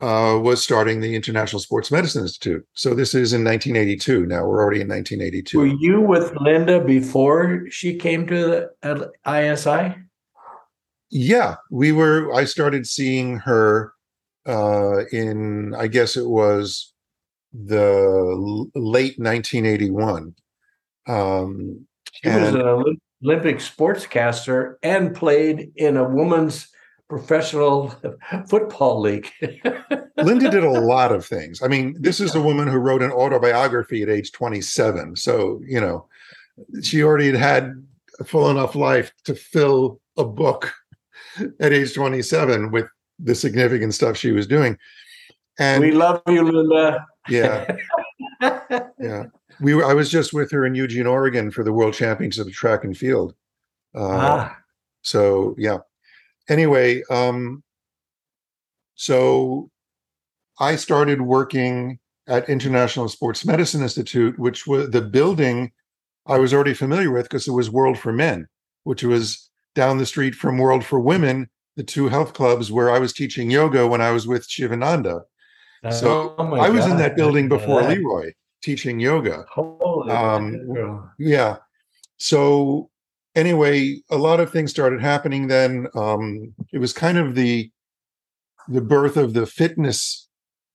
[0.00, 2.66] uh, was starting the international sports medicine institute.
[2.72, 4.46] So this is in 1982 now.
[4.46, 9.94] We're already in 1982 were you with linda before she came to the isi
[11.14, 12.34] yeah, we were.
[12.34, 13.92] I started seeing her
[14.46, 16.92] uh, in, I guess it was
[17.52, 20.34] the late 1981.
[21.06, 26.66] Um, she and, was an Olympic sportscaster and played in a woman's
[27.08, 27.94] professional
[28.48, 29.30] football league.
[30.16, 31.62] Linda did a lot of things.
[31.62, 35.14] I mean, this is a woman who wrote an autobiography at age 27.
[35.14, 36.08] So, you know,
[36.82, 37.86] she already had had
[38.18, 40.72] a full enough life to fill a book
[41.60, 42.86] at age 27 with
[43.18, 44.78] the significant stuff she was doing.
[45.58, 47.06] And we love you, Linda.
[47.28, 47.76] Yeah.
[48.98, 49.24] yeah.
[49.60, 52.52] We were, I was just with her in Eugene, Oregon for the World Championships of
[52.52, 53.34] Track and Field.
[53.94, 54.56] Uh, ah.
[55.02, 55.78] So, yeah.
[56.48, 57.62] Anyway, um,
[58.96, 59.70] so
[60.58, 65.72] I started working at International Sports Medicine Institute, which was the building
[66.26, 68.48] I was already familiar with because it was World for Men,
[68.84, 72.98] which was down the street from World for Women, the two health clubs where I
[72.98, 75.22] was teaching yoga when I was with Shivananda.
[75.90, 76.92] So oh I was God.
[76.92, 77.88] in that building before yeah.
[77.88, 78.32] Leroy
[78.62, 79.44] teaching yoga.
[80.08, 81.56] Um, yeah.
[82.16, 82.90] So
[83.34, 85.86] anyway, a lot of things started happening then.
[85.94, 87.70] Um, it was kind of the
[88.68, 90.26] the birth of the fitness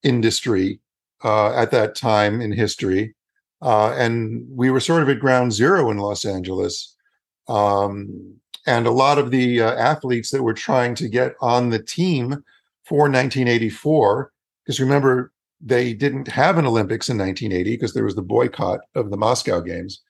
[0.03, 0.79] industry
[1.23, 3.15] uh, at that time in history.
[3.61, 6.95] Uh, and we were sort of at ground zero in Los Angeles.
[7.47, 11.81] Um, and a lot of the uh, athletes that were trying to get on the
[11.81, 12.43] team
[12.83, 14.31] for 1984
[14.63, 19.09] because remember they didn't have an olympics in 1980 because there was the boycott of
[19.09, 20.01] the moscow games.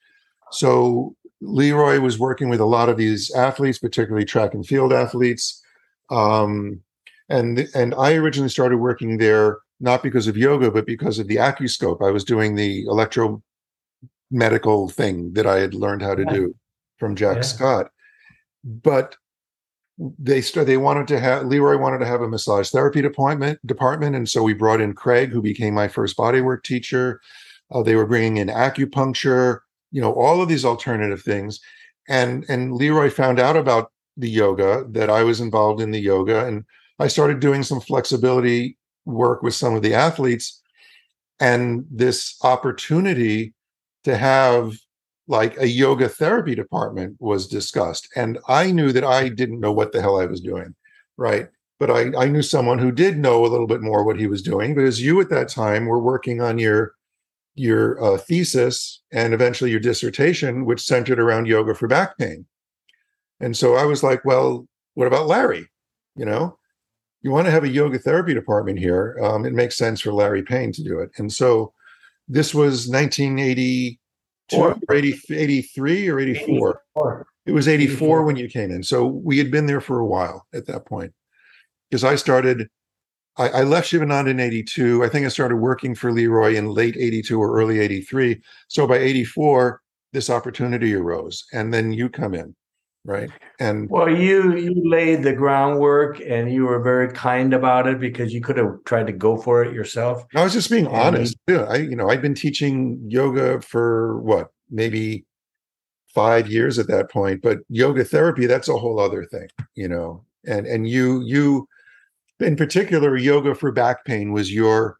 [0.52, 5.62] So leroy was working with a lot of these athletes particularly track and field athletes
[6.10, 6.80] um,
[7.28, 11.36] and and i originally started working there not because of yoga but because of the
[11.36, 12.06] acuscope.
[12.06, 13.42] I was doing the electro
[14.30, 16.54] medical thing that i had learned how to do
[16.98, 17.42] from jack yeah.
[17.42, 17.90] scott
[18.64, 19.16] but
[20.18, 24.16] they st- they wanted to have Leroy wanted to have a massage therapy department department,
[24.16, 27.20] and so we brought in Craig, who became my first bodywork teacher.
[27.70, 29.60] Uh, they were bringing in acupuncture,
[29.92, 31.60] you know, all of these alternative things,
[32.08, 36.46] and and Leroy found out about the yoga that I was involved in the yoga,
[36.46, 36.64] and
[36.98, 40.62] I started doing some flexibility work with some of the athletes,
[41.40, 43.52] and this opportunity
[44.04, 44.74] to have
[45.30, 48.08] like a yoga therapy department was discussed.
[48.16, 50.74] And I knew that I didn't know what the hell I was doing.
[51.16, 51.48] Right.
[51.78, 54.42] But I, I knew someone who did know a little bit more what he was
[54.42, 56.94] doing because you at that time were working on your
[57.54, 62.46] your uh, thesis and eventually your dissertation, which centered around yoga for back pain.
[63.38, 65.68] And so I was like, well, what about Larry?
[66.16, 66.58] You know,
[67.22, 69.16] you want to have a yoga therapy department here.
[69.22, 71.10] Um, it makes sense for Larry Payne to do it.
[71.18, 71.72] And so
[72.28, 73.99] this was 1980,
[74.52, 76.82] or 80, 83 or 84.
[76.96, 77.26] 84.
[77.46, 78.82] It was 84, 84 when you came in.
[78.82, 81.12] So we had been there for a while at that point.
[81.88, 82.68] Because I started,
[83.36, 85.02] I, I, left Shivananda in 82.
[85.02, 88.40] I think I started working for Leroy in late 82 or early 83.
[88.68, 89.80] So by 84,
[90.12, 91.44] this opportunity arose.
[91.52, 92.54] And then you come in
[93.04, 97.98] right and well you you laid the groundwork and you were very kind about it
[97.98, 100.96] because you could have tried to go for it yourself i was just being and
[100.96, 105.24] honest you, i you know i've been teaching yoga for what maybe
[106.14, 110.22] five years at that point but yoga therapy that's a whole other thing you know
[110.46, 111.66] and and you you
[112.40, 114.98] in particular yoga for back pain was your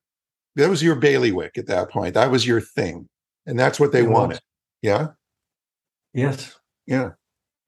[0.57, 3.09] that was your bailiwick at that point that was your thing
[3.47, 4.13] and that's what they It was.
[4.13, 4.41] wanted.
[4.83, 5.09] Yeah,
[6.15, 6.57] Yes.
[6.87, 7.11] yeah.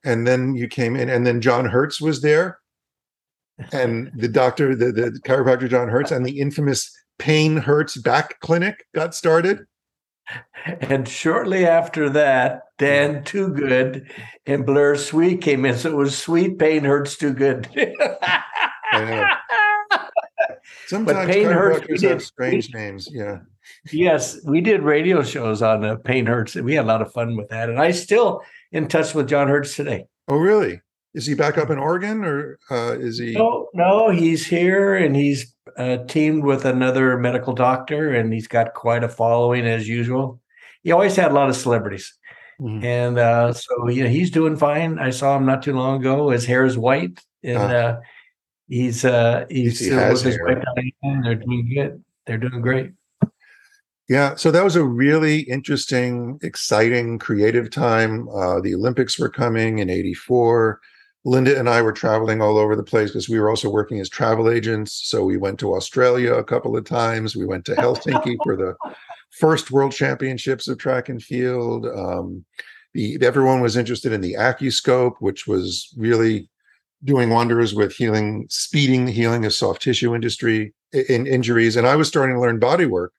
[0.04, 2.58] And then you came in, and then John Hertz was there,
[3.72, 8.84] and the doctor, the, the chiropractor John Hertz, and the infamous Payne Hertz Back Clinic
[8.94, 9.60] got started.
[10.80, 14.10] And shortly after that, Dan Too Good
[14.46, 15.76] and Blair Sweet came in.
[15.76, 17.68] So it was Sweet Payne Hertz Too Good.
[20.86, 23.08] Sometimes Payne Hertz, we chiropractors have did- strange names.
[23.10, 23.38] Yeah.
[23.92, 26.56] yes, we did radio shows on uh, Pain Hurts.
[26.56, 27.68] And we had a lot of fun with that.
[27.68, 30.06] And I still in touch with John Hurts today.
[30.28, 30.80] Oh, really?
[31.14, 33.32] Is he back up in Oregon, or uh, is he?
[33.32, 38.72] No, no, he's here and he's uh, teamed with another medical doctor and he's got
[38.74, 40.40] quite a following as usual.
[40.82, 42.14] He always had a lot of celebrities.
[42.60, 42.82] Mhm.
[42.84, 44.98] And uh, so yeah, he's doing fine.
[44.98, 46.30] I saw him not too long ago.
[46.30, 47.76] His hair is white, and Ah.
[47.76, 48.00] uh,
[48.68, 50.62] he's uh, he's he with his wife.
[51.02, 52.04] They're doing good.
[52.26, 52.92] They're doing great.
[54.12, 58.28] Yeah, so that was a really interesting, exciting, creative time.
[58.28, 60.82] Uh, the Olympics were coming in '84.
[61.24, 64.10] Linda and I were traveling all over the place because we were also working as
[64.10, 65.00] travel agents.
[65.08, 67.34] So we went to Australia a couple of times.
[67.34, 68.74] We went to Helsinki for the
[69.30, 71.86] first World Championships of track and field.
[71.86, 72.44] Um,
[72.92, 76.50] the everyone was interested in the AccuScope, which was really
[77.02, 81.76] doing wonders with healing, speeding the healing of soft tissue industry in injuries.
[81.76, 83.14] And I was starting to learn body work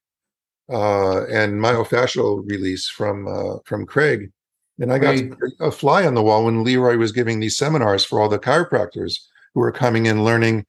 [0.69, 4.31] uh, and myofascial release from uh, from Craig.
[4.79, 5.19] And I got
[5.59, 9.19] a fly on the wall when Leroy was giving these seminars for all the chiropractors
[9.53, 10.65] who were coming in learning,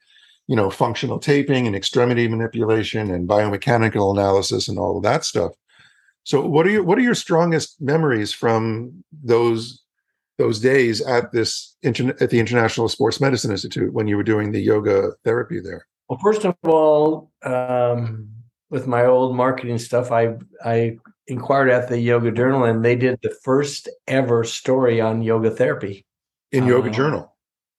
[0.47, 5.53] you know, functional taping and extremity manipulation and biomechanical analysis and all of that stuff.
[6.25, 9.83] So, what are your what are your strongest memories from those
[10.39, 11.95] those days at this at
[12.31, 15.87] the International Sports Medicine Institute when you were doing the yoga therapy there?
[16.09, 18.29] Well, first of all, um,
[18.75, 20.35] with my old marketing stuff, I
[20.65, 20.77] I
[21.29, 26.05] inquired at the Yoga Journal, and they did the first ever story on yoga therapy
[26.53, 27.25] In Yoga Uh, Journal.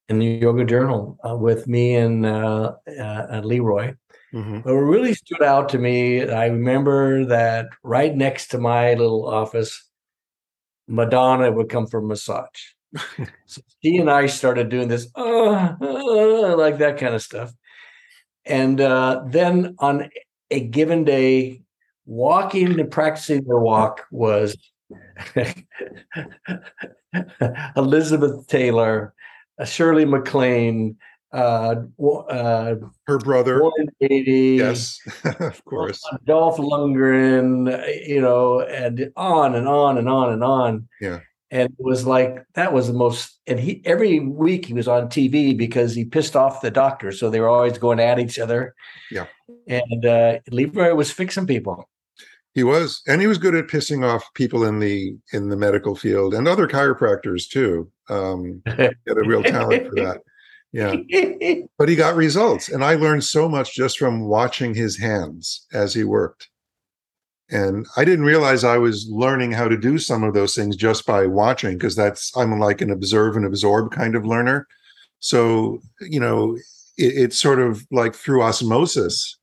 [0.09, 2.73] in the Yoga Journal uh, with me and uh,
[3.05, 3.93] uh, Leroy.
[4.33, 4.63] Mhm.
[4.63, 5.97] But what really stood out to me,
[6.43, 9.71] I remember that right next to my little office,
[10.87, 12.61] Madonna would come for massage.
[13.51, 17.49] so she and I started doing this, uh, uh, like that kind of stuff.
[18.45, 20.09] And uh, then on
[20.51, 21.61] a given day,
[22.05, 24.55] walking and practicing the walk was
[27.75, 29.13] Elizabeth Taylor,
[29.59, 30.97] uh, Shirley MacLaine,
[31.33, 32.75] uh, uh,
[33.07, 33.61] Her brother.
[33.99, 34.99] Beatty, Yes,
[35.39, 36.01] of course.
[36.25, 40.87] Dolph Lundgren, uh, you know, and on and on and on and on.
[41.01, 41.19] Yeah.
[41.55, 43.39] And it was like that was the most.
[43.47, 47.29] And he every week he was on TV because he pissed off the doctor, so
[47.29, 48.75] they were always going at each other.
[49.09, 49.27] Yeah.
[49.65, 51.87] And uh, Leroy was fixing people.
[52.55, 55.95] He was, and he was good at pissing off people in the in the medical
[55.95, 57.89] field and other chiropractors too.
[58.09, 60.21] Um, he had a real talent for that.
[60.73, 60.97] Yeah,
[61.77, 65.93] but he got results, and I learned so much just from watching his hands as
[65.93, 66.49] he worked.
[67.49, 71.05] And I didn't realize I was learning how to do some of those things just
[71.05, 74.67] by watching, because that's I'm like an observe and absorb kind of learner.
[75.19, 76.57] So you know,
[76.97, 79.37] it, sort of like through osmosis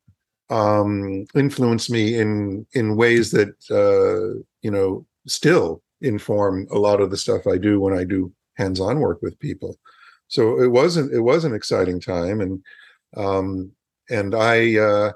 [0.51, 7.11] um, influenced me in in ways that uh, you know still inform a lot of
[7.11, 9.79] the stuff I do when I do hands-on work with people.
[10.29, 12.63] So it wasn't it was an exciting time, and
[13.17, 13.73] um,
[14.11, 15.13] and I, uh,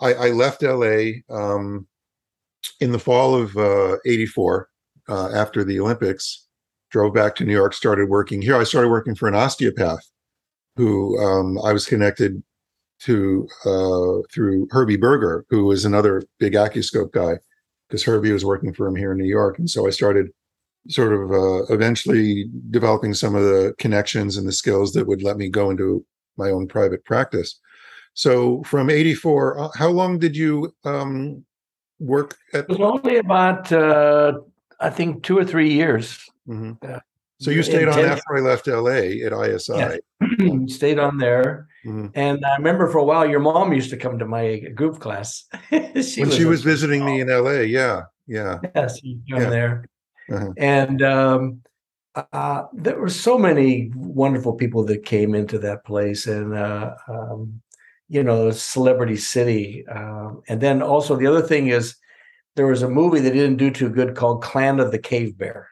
[0.00, 1.86] I I left LA um,
[2.80, 4.68] in the fall of uh, '84
[5.08, 6.46] uh, after the Olympics.
[6.90, 8.56] Drove back to New York, started working here.
[8.56, 10.08] I started working for an osteopath
[10.76, 12.42] who um, I was connected
[13.00, 17.38] to uh, through Herbie Berger, who was another big AccuScope guy,
[17.88, 20.28] because Herbie was working for him here in New York, and so I started
[20.88, 25.36] sort of uh, eventually developing some of the connections and the skills that would let
[25.36, 26.04] me go into
[26.36, 27.58] my own private practice.
[28.14, 31.44] So from '84, uh, how long did you um,
[31.98, 32.60] work at?
[32.60, 34.40] It was only about uh,
[34.80, 36.18] I think two or three years.
[36.48, 36.78] Mhm.
[36.82, 37.00] Yeah.
[37.38, 40.00] So you stayed on after I left LA at ISI.
[40.68, 41.68] stayed on there.
[41.84, 42.10] Mhm.
[42.14, 45.44] And I remember for a while, your mom used to come to my group class.
[45.70, 48.60] she when she was visiting me in LA, yeah, yeah.
[48.74, 49.50] Yes, you Yeah.
[49.50, 49.84] there.
[50.30, 50.52] Uh-huh.
[50.56, 51.62] And um,
[52.32, 57.60] uh, there were so many wonderful people that came into that place, and uh, um,
[58.08, 59.86] you know, celebrity city.
[59.88, 61.96] Um, and then also the other thing is,
[62.54, 65.68] there was a movie that didn't do too good called Clan of the Cave Bear.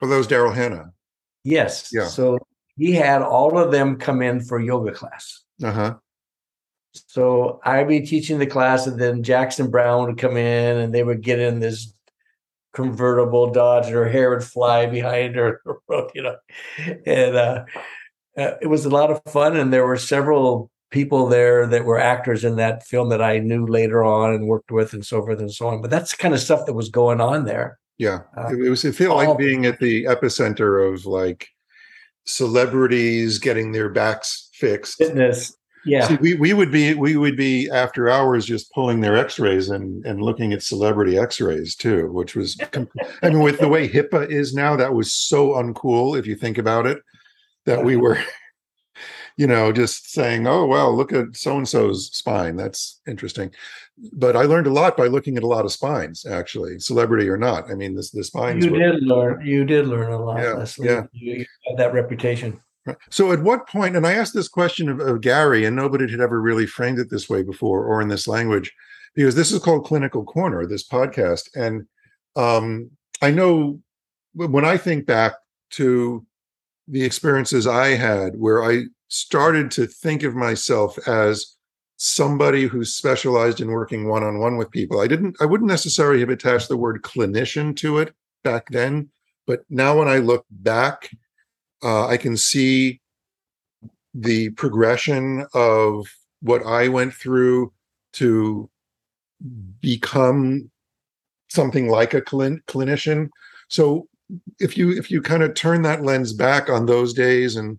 [0.00, 0.92] Well, that was Daryl Hannah.
[1.44, 1.88] Yes.
[1.92, 2.06] Yeah.
[2.06, 2.38] So
[2.76, 5.42] he had all of them come in for yoga class.
[5.62, 5.94] Uh huh.
[6.92, 11.02] So I'd be teaching the class, and then Jackson Browne would come in, and they
[11.02, 11.92] would get in this
[12.72, 15.62] convertible Dodge, and her hair would fly behind her,
[16.14, 16.36] you know.
[17.06, 17.64] And uh,
[18.36, 21.98] uh, it was a lot of fun, and there were several people there that were
[21.98, 25.40] actors in that film that I knew later on and worked with, and so forth
[25.40, 25.82] and so on.
[25.82, 27.78] But that's the kind of stuff that was going on there.
[27.98, 28.84] Yeah, uh, it, it, was.
[28.84, 31.48] It felt like being at the epicenter of like
[32.26, 34.98] celebrities getting their backs fixed.
[34.98, 35.56] Fitness.
[35.86, 36.08] Yeah.
[36.08, 40.04] See, we, we would be we would be after hours just pulling their x-rays and
[40.04, 42.58] and looking at celebrity x-rays too, which was
[43.22, 46.58] I mean with the way HIPAA is now, that was so uncool if you think
[46.58, 46.98] about it,
[47.66, 48.18] that we were
[49.36, 52.56] you know, just saying, "Oh, well, look at so and so's spine.
[52.56, 53.50] That's interesting."
[54.12, 57.36] But I learned a lot by looking at a lot of spines, actually, celebrity or
[57.36, 57.70] not.
[57.70, 58.64] I mean, this the spines.
[58.64, 59.46] You were, did learn.
[59.46, 60.40] You did learn a lot.
[60.40, 60.88] Yeah, Leslie.
[60.88, 61.02] yeah.
[61.12, 62.60] You, had that reputation.
[63.10, 66.20] So, at what point, and I asked this question of, of, Gary, and nobody had
[66.20, 68.72] ever really framed it this way before or in this language,
[69.14, 71.48] because this is called Clinical Corner, this podcast.
[71.56, 71.86] And
[72.36, 73.80] um, I know
[74.34, 75.34] when I think back
[75.70, 76.24] to
[76.88, 81.56] the experiences I had where I started to think of myself as
[81.96, 86.20] somebody who specialized in working one on one with people, I didn't, I wouldn't necessarily
[86.20, 89.08] have attached the word clinician to it back then.
[89.46, 91.10] But now when I look back,
[91.82, 93.00] uh, I can see
[94.14, 96.06] the progression of
[96.40, 97.72] what I went through
[98.14, 98.68] to
[99.80, 100.70] become
[101.48, 103.28] something like a clin- clinician.
[103.68, 104.08] So
[104.58, 107.78] if you if you kind of turn that lens back on those days and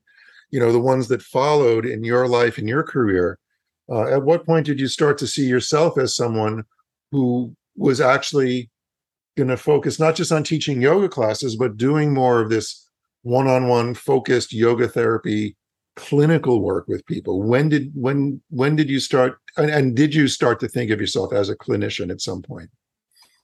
[0.49, 3.39] you know the ones that followed in your life and your career,
[3.89, 6.63] uh, at what point did you start to see yourself as someone
[7.11, 8.69] who was actually
[9.37, 12.89] going to focus not just on teaching yoga classes but doing more of this
[13.21, 15.55] one-on-one focused yoga therapy
[15.97, 17.41] clinical work with people?
[17.41, 21.01] When did when when did you start and, and did you start to think of
[21.01, 22.69] yourself as a clinician at some point?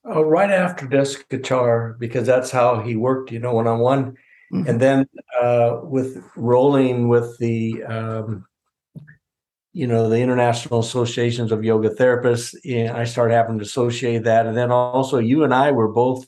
[0.06, 4.16] Uh, right after Desikachar because that's how he worked you know one-on-one
[4.54, 4.70] mm-hmm.
[4.70, 5.06] and then
[5.42, 8.46] uh, with rolling with the um,
[9.72, 12.56] you know the international associations of yoga therapists
[12.92, 16.28] i started having to associate that and then also you and i were both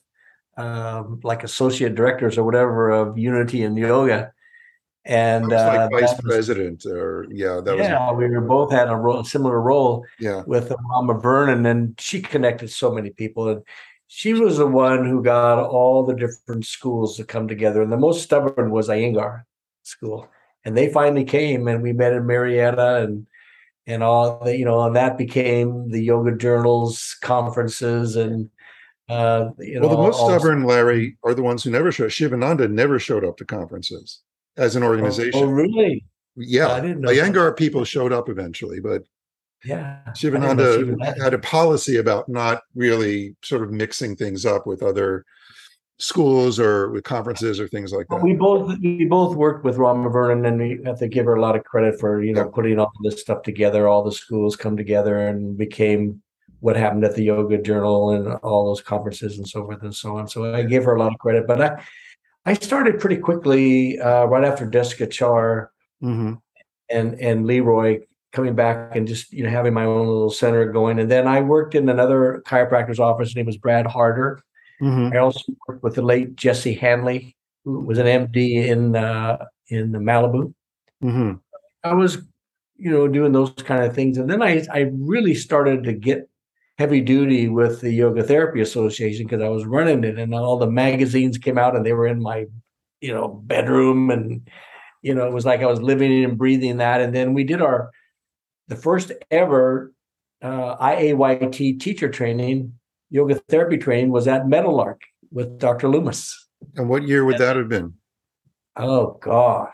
[0.57, 4.32] um, like associate directors or whatever of Unity in Yoga.
[5.07, 8.17] And like uh, vice president, or yeah, that was yeah, was.
[8.17, 10.03] we were both had a role, similar role.
[10.19, 10.41] Yeah.
[10.47, 13.61] with Rama Vernon, and she connected so many people, and
[14.08, 17.82] she was the one who got all the different schools to come together.
[17.82, 19.43] And the most stubborn was Iyengar
[19.84, 20.28] school,
[20.64, 23.28] and they finally came, and we met in Marietta, and
[23.88, 28.49] and all the you know, and that became the yoga journals conferences and
[29.08, 32.08] uh, you know, well, the most also, stubborn, Larry, are the ones who never show.
[32.08, 34.22] Shivananda never showed up to conferences
[34.58, 35.43] as an oh, oh, organization.
[35.43, 36.03] Oh, really?
[36.36, 39.03] Yeah, I didn't know Iyengar people showed up eventually, but
[39.66, 45.26] yeah, Shivananda had a policy about not really sort of mixing things up with other
[45.97, 48.22] schools or with conferences or things like that.
[48.22, 51.41] We both we both worked with Rama Vernon, and we have to give her a
[51.41, 52.51] lot of credit for you know yeah.
[52.53, 53.88] putting all this stuff together.
[53.88, 56.22] All the schools come together and became
[56.59, 60.18] what happened at the yoga journal and all those conferences and so forth and so
[60.18, 60.28] on.
[60.28, 61.84] So I gave her a lot of credit, but I,
[62.45, 65.68] I started pretty quickly uh, right after Desikachar
[66.03, 66.34] mm-hmm.
[66.89, 68.01] and and Leroy
[68.36, 71.00] coming back and just you know having my own little center going.
[71.00, 73.30] And then I worked in another chiropractor's office.
[73.30, 74.44] His name was Brad Harder.
[74.82, 75.16] Mm-hmm.
[75.16, 79.94] I also worked with the late Jesse Hanley, who was an MD in uh, in
[79.94, 80.54] Malibu.
[81.04, 81.34] Mm-hmm.
[81.84, 82.18] I was
[82.76, 86.30] you know doing those kind of things, and then I I really started to get
[86.78, 90.70] heavy duty with the Yoga Therapy Association because I was running it, and all the
[90.70, 92.46] magazines came out, and they were in my,
[93.00, 94.46] you know, bedroom, and
[95.02, 97.00] you know, it was like I was living and breathing that.
[97.00, 97.92] And then we did our
[98.68, 99.93] the first ever
[100.41, 102.74] uh, IAYT teacher training,
[103.09, 105.01] yoga therapy training, was at Meadowlark
[105.32, 105.88] with Dr.
[105.88, 106.47] Loomis.
[106.76, 107.93] And what year would and, that have been?
[108.76, 109.70] Oh God.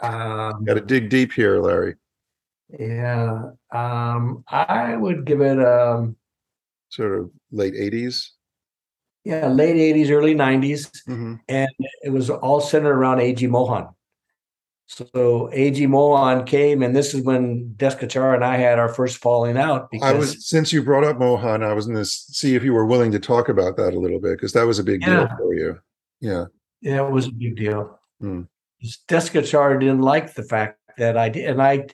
[0.00, 1.96] Um, Got to dig deep here, Larry.
[2.78, 6.16] Yeah, um, I would give it um,
[6.90, 8.30] sort of late 80s
[9.24, 11.34] yeah late 80s early 90s mm-hmm.
[11.48, 11.68] and
[12.02, 13.46] it was all centered around A.G.
[13.46, 13.88] Mohan
[14.88, 15.86] so A.G.
[15.86, 20.14] Mohan came and this is when desikachar and i had our first falling out because
[20.14, 22.86] i was since you brought up mohan i was going to see if you were
[22.86, 25.26] willing to talk about that a little bit because that was a big yeah.
[25.26, 25.78] deal for you
[26.20, 26.44] yeah
[26.80, 28.46] yeah it was a big deal mm.
[29.08, 31.86] desikachar didn't like the fact that i did and i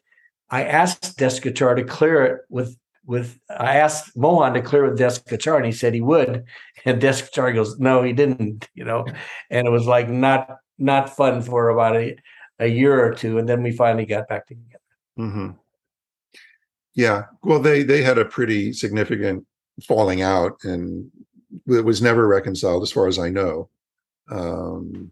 [0.51, 2.77] i asked desikachar to clear it with
[3.07, 6.45] with I asked Mohan to clear with Desikachar, and he said he would.
[6.87, 9.05] And Desikachar goes, no, he didn't, you know.
[9.51, 12.17] And it was like not not fun for about a,
[12.65, 14.81] a year or two, and then we finally got back together.
[15.19, 15.51] Mm-hmm.
[16.95, 19.47] Yeah, well, they they had a pretty significant
[19.87, 21.11] falling out, and
[21.67, 23.69] it was never reconciled, as far as I know.
[24.31, 25.11] Um,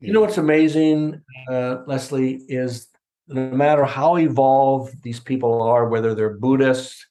[0.00, 1.20] you know what's amazing,
[1.50, 2.88] uh, Leslie, is
[3.28, 7.06] no matter how evolved these people are, whether they're Buddhist,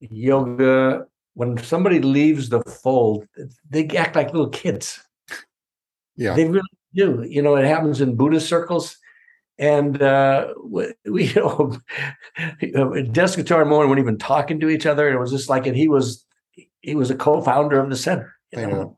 [0.00, 3.26] yoga, when somebody leaves the fold,
[3.68, 5.00] they act like little kids.
[6.16, 6.34] Yeah.
[6.34, 6.60] They really
[6.94, 7.24] do.
[7.28, 8.96] You know, it happens in Buddhist circles.
[9.58, 11.76] And uh, we, you know,
[12.60, 15.10] Desikachar and Mohan weren't even talking to each other.
[15.10, 16.24] It was just like, and he was,
[16.80, 18.34] he was a co-founder of the center.
[18.56, 18.70] I know.
[18.70, 18.96] know.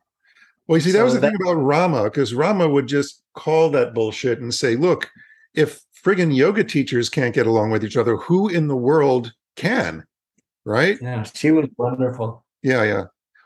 [0.69, 3.23] Well, you see, that so was the that, thing about Rama, because Rama would just
[3.35, 5.11] call that bullshit and say, look,
[5.55, 10.05] if friggin' yoga teachers can't get along with each other, who in the world can?
[10.65, 10.99] Right?
[11.03, 12.45] Yeah, she was wonderful.
[12.63, 13.05] Yeah, yeah.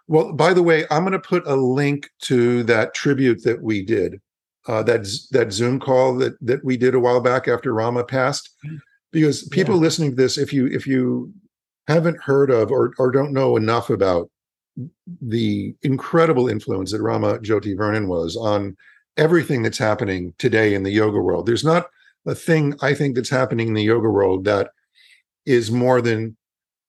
[0.09, 3.82] Well, by the way, I'm going to put a link to that tribute that we
[3.82, 4.20] did,
[4.69, 8.51] uh, that that Zoom call that that we did a while back after Rama passed,
[9.12, 9.81] because people yeah.
[9.81, 11.33] listening to this, if you if you
[11.89, 14.31] haven't heard of or or don't know enough about
[15.23, 18.77] the incredible influence that Rama Jyoti Vernon was on
[19.17, 21.47] everything that's happening today in the yoga world.
[21.47, 21.87] There's not
[22.27, 24.71] a thing I think that's happening in the yoga world that
[25.47, 26.37] is more than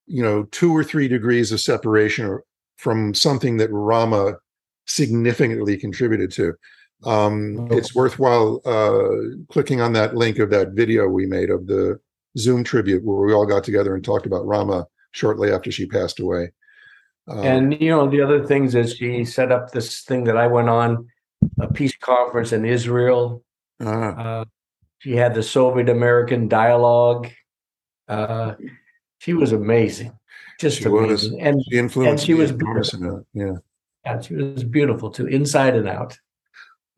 [0.06, 2.40] you know two or three degrees of separation
[2.76, 4.34] from something that Rama
[4.86, 6.54] significantly contributed to.
[7.04, 7.68] Um.
[7.70, 12.00] It's worthwhile uh, clicking on that link of that video we made of the
[12.36, 16.20] Zoom tribute where we all got together and talked about Rama shortly after she passed
[16.20, 16.52] away.
[17.26, 20.46] Um, and you know the other things is she set up this thing that I
[20.46, 21.08] went on
[21.60, 23.42] a peace conference in Israel.
[23.80, 24.22] Uh-huh.
[24.22, 24.44] Uh,
[24.98, 27.28] she had the Soviet American dialogue.
[28.08, 28.54] Uh,
[29.18, 30.12] she was amazing,
[30.58, 32.10] just she amazing, was, and she influenced.
[32.10, 33.26] And she was beautiful.
[33.34, 33.56] Yeah,
[34.04, 36.18] yeah, she was beautiful too, inside and out.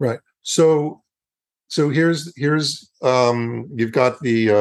[0.01, 0.20] Right.
[0.42, 1.03] So,
[1.68, 4.55] so here's here's um, you've got the uh,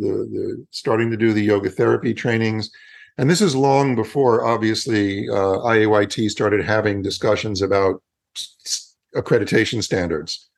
[0.00, 2.70] the the starting to do the yoga therapy trainings
[3.18, 8.02] and this is long before, obviously, uh, IAYT started having discussions about
[9.16, 10.48] accreditation standards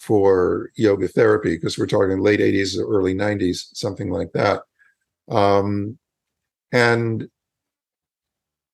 [0.00, 4.62] for yoga therapy, because we're talking late 80s, or early 90s, something like that.
[5.30, 5.98] Um,
[6.72, 7.28] and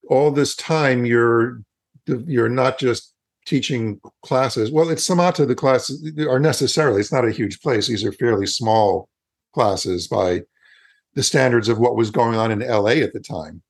[0.09, 1.61] all this time, you're
[2.07, 3.10] you're not just
[3.47, 4.71] teaching classes.
[4.71, 5.47] Well, it's Samata.
[5.47, 7.01] The classes are necessarily.
[7.01, 7.87] It's not a huge place.
[7.87, 9.09] These are fairly small
[9.53, 10.43] classes by
[11.15, 13.63] the standards of what was going on in LA at the time,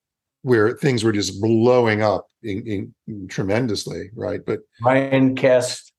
[0.42, 4.40] where things were just blowing up in, in, tremendously, right?
[4.44, 5.92] But Bryan Kest,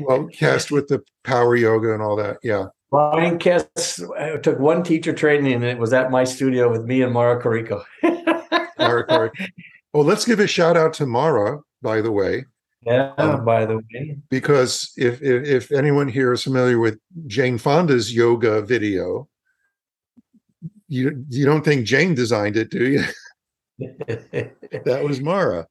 [0.00, 2.66] well, Kest with the power yoga and all that, yeah.
[2.90, 7.02] Bryan Kest uh, took one teacher training, and it was at my studio with me
[7.02, 7.84] and Mara Carrico.
[8.78, 9.30] Mara Carrico.
[9.92, 12.44] Well, let's give a shout out to Mara, by the way.
[12.88, 17.58] Yeah, um, by the way, because if, if if anyone here is familiar with Jane
[17.58, 19.28] Fonda's yoga video,
[20.88, 23.04] you you don't think Jane designed it, do you?
[23.78, 25.66] that was Mara.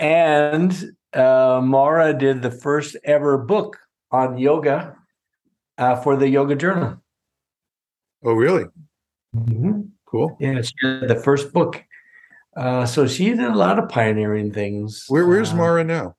[0.00, 3.78] And uh, Mara did the first ever book
[4.10, 4.96] on yoga
[5.76, 7.00] uh, for the Yoga Journal.
[8.24, 8.64] Oh, really?
[9.36, 9.82] Mm-hmm.
[10.06, 10.36] Cool.
[10.40, 11.84] Yeah, she did the first book.
[12.56, 15.04] Uh, so she did a lot of pioneering things.
[15.08, 16.16] Where, where's uh, Mara now?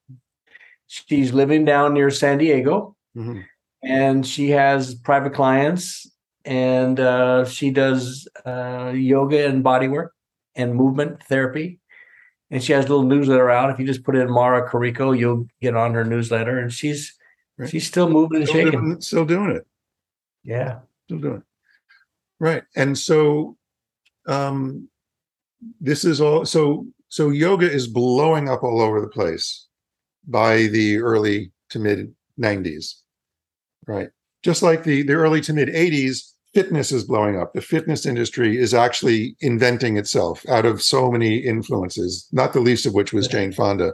[0.91, 3.41] She's living down near San Diego, mm-hmm.
[3.83, 6.09] and she has private clients
[6.45, 10.15] and uh, she does uh, yoga and body work
[10.55, 11.79] and movement therapy.
[12.49, 13.69] And she has a little newsletter out.
[13.69, 16.57] If you just put in Mara Carrico, you'll get on her newsletter.
[16.57, 17.15] And she's
[17.57, 17.69] right.
[17.69, 18.81] she's still moving and still shaking.
[18.81, 19.67] Doing, still doing it.
[20.43, 20.79] Yeah.
[21.05, 21.43] Still doing it.
[22.39, 22.63] Right.
[22.75, 23.55] And so
[24.25, 24.89] um
[25.79, 29.67] this is all so so yoga is blowing up all over the place
[30.29, 32.95] by the early to mid 90s.
[33.87, 34.09] Right.
[34.43, 37.53] Just like the the early to mid 80s fitness is blowing up.
[37.53, 42.85] The fitness industry is actually inventing itself out of so many influences, not the least
[42.85, 43.93] of which was Jane Fonda.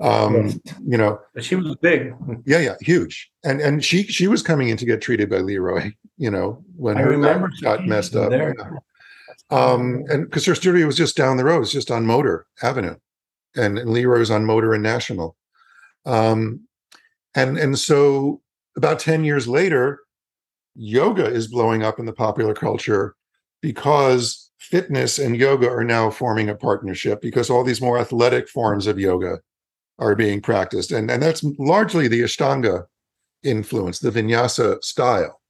[0.00, 2.14] Um, you know, but she was big.
[2.46, 3.30] Yeah, yeah, huge.
[3.44, 5.92] And and she she was coming in to get treated by Leroy.
[6.16, 8.30] You know, when I her remember got messed up.
[8.30, 8.54] There.
[9.50, 12.96] Um, and because her studio was just down the road, it's just on Motor Avenue,
[13.56, 15.36] and, and Leroy was on Motor and National.
[16.06, 16.66] Um,
[17.34, 18.40] and and so
[18.76, 20.00] about ten years later,
[20.74, 23.14] yoga is blowing up in the popular culture
[23.62, 28.86] because fitness and yoga are now forming a partnership because all these more athletic forms
[28.86, 29.38] of yoga
[29.98, 30.92] are being practiced.
[30.92, 32.84] And and that's largely the ashtanga
[33.42, 35.40] influence the vinyasa style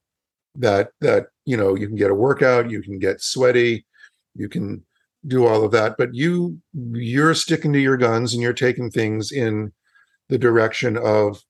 [0.55, 3.85] that that you know you can get a workout you can get sweaty
[4.35, 4.85] you can
[5.27, 9.33] do all of that but you you're sticking to your guns and you're taking things
[9.33, 9.73] in
[10.31, 11.43] the direction of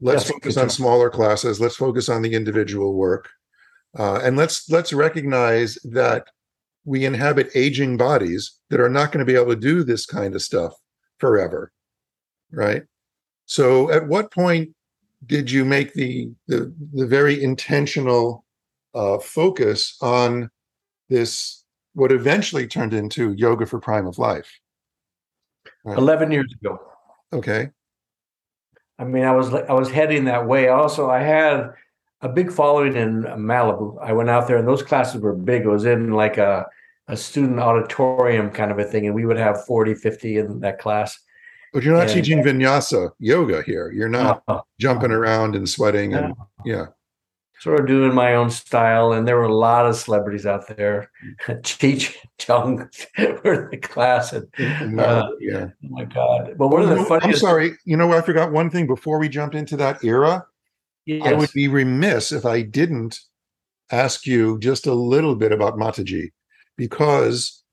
[0.00, 3.28] let's yes, focus on smaller classes let's focus on the individual work
[3.98, 6.28] uh, and let's let's recognize that
[6.84, 10.34] we inhabit aging bodies that are not going to be able to do this kind
[10.34, 10.72] of stuff
[11.18, 11.70] forever,
[12.50, 12.84] right?
[13.44, 14.70] So, at what point
[15.26, 18.44] did you make the the, the very intentional
[18.94, 20.50] uh, focus on
[21.08, 21.64] this?
[21.94, 24.50] What eventually turned into yoga for prime of life?
[25.84, 25.98] Right.
[25.98, 26.78] Eleven years ago.
[27.32, 27.70] Okay.
[28.98, 30.68] I mean, I was I was heading that way.
[30.68, 31.70] Also, I had
[32.20, 33.96] a big following in Malibu.
[34.02, 35.62] I went out there, and those classes were big.
[35.62, 36.66] It was in like a
[37.06, 40.78] a student auditorium kind of a thing, and we would have 40, 50 in that
[40.78, 41.18] class.
[41.72, 43.90] But you're not and, teaching vinyasa yoga here.
[43.90, 44.42] You're not
[44.78, 46.34] jumping around and sweating and
[46.64, 46.86] yeah.
[47.60, 51.10] Sort of doing my own style, and there were a lot of celebrities out there.
[51.48, 52.88] Cheech Chong
[53.18, 55.66] were the class, and uh, yeah.
[55.84, 56.54] Oh my God!
[56.56, 57.24] But one of the funniest.
[57.24, 57.72] I'm sorry.
[57.84, 58.12] You know?
[58.12, 60.46] I forgot one thing before we jump into that era.
[61.04, 61.26] Yes.
[61.26, 63.18] I would be remiss if I didn't
[63.90, 66.30] ask you just a little bit about Mataji,
[66.76, 67.64] because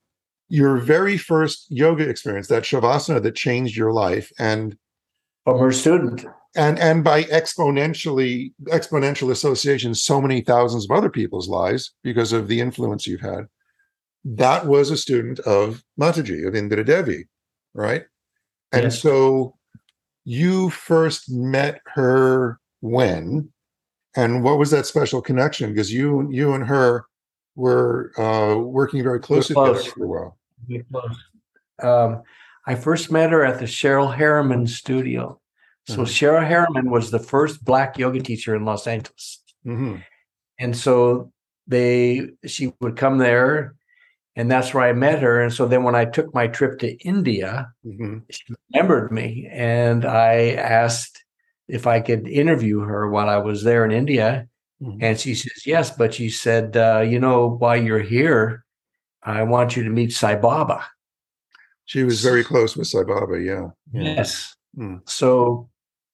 [0.48, 4.78] your very first yoga experience, that shavasana that changed your life, and
[5.44, 6.26] from her student,
[6.56, 12.48] and and by exponentially exponential association, so many thousands of other people's lives because of
[12.48, 13.48] the influence you've had.
[14.24, 17.28] That was a student of Mataji of Indra Devi,
[17.74, 18.06] right?
[18.72, 19.02] And yes.
[19.02, 19.56] so
[20.24, 23.52] you first met her when,
[24.16, 25.70] and what was that special connection?
[25.70, 27.06] Because you you and her
[27.56, 30.38] were uh, working very closely together for a while.
[30.92, 31.18] close.
[31.82, 32.24] Um,
[32.68, 35.40] I first met her at the Cheryl Harriman studio.
[35.88, 36.46] So mm-hmm.
[36.46, 39.98] Harriman was the first black yoga teacher in Los Angeles, mm-hmm.
[40.60, 41.32] and so
[41.68, 43.76] they she would come there,
[44.36, 45.42] and that's where I met her.
[45.42, 48.20] And so then when I took my trip to India, mm-hmm.
[48.30, 51.24] she remembered me, and I asked
[51.68, 54.48] if I could interview her while I was there in India.
[54.82, 55.04] Mm-hmm.
[55.04, 55.90] And she says, yes.
[55.96, 58.66] But she said, uh, you know, while you're here,
[59.24, 60.86] I want you to meet Sai Baba.
[61.86, 63.70] She was very close with Sai Baba, yeah.
[63.94, 64.04] yeah.
[64.04, 64.56] Yes.
[64.78, 65.08] Mm.
[65.10, 65.70] So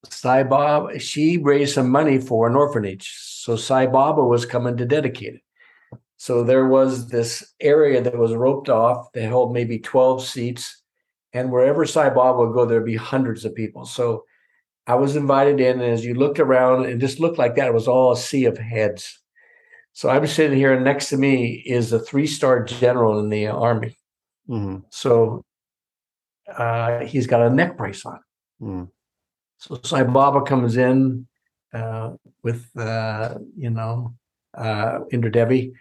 [0.05, 3.13] Sai Baba, she raised some money for an orphanage.
[3.19, 5.41] So Sai Baba was coming to dedicate it.
[6.17, 9.11] So there was this area that was roped off.
[9.13, 10.83] They held maybe 12 seats.
[11.33, 13.85] And wherever Sai Baba would go, there'd be hundreds of people.
[13.85, 14.25] So
[14.87, 17.67] I was invited in, and as you looked around, it just looked like that.
[17.67, 19.19] It was all a sea of heads.
[19.93, 23.97] So I'm sitting here, and next to me is a three-star general in the army.
[24.49, 24.79] Mm-hmm.
[24.89, 25.43] So
[26.47, 28.19] uh, he's got a neck brace on.
[28.61, 28.89] Mm.
[29.61, 31.27] So Sai Baba comes in
[31.73, 32.11] uh,
[32.43, 34.15] with, uh, you know,
[34.57, 35.71] uh, Indra Devi.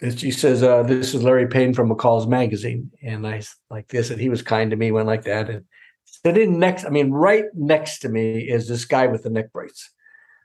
[0.00, 4.10] And she says, uh, "This is Larry Payne from McCall's magazine," and I like this,
[4.10, 5.64] and he was kind to me, went like that, and
[6.04, 9.90] Sitting next, I mean, right next to me is this guy with the neck brace.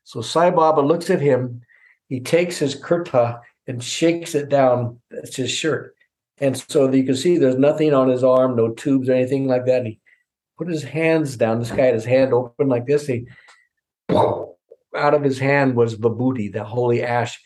[0.03, 1.61] So Sai Baba looks at him.
[2.07, 4.99] He takes his kurta and shakes it down.
[5.11, 5.95] That's his shirt.
[6.39, 9.65] And so you can see there's nothing on his arm, no tubes or anything like
[9.65, 9.79] that.
[9.79, 9.98] And he
[10.59, 11.59] put his hands down.
[11.59, 13.07] This guy had his hand open like this.
[13.07, 13.25] He
[14.09, 17.41] out of his hand was vibhuti, the holy ash.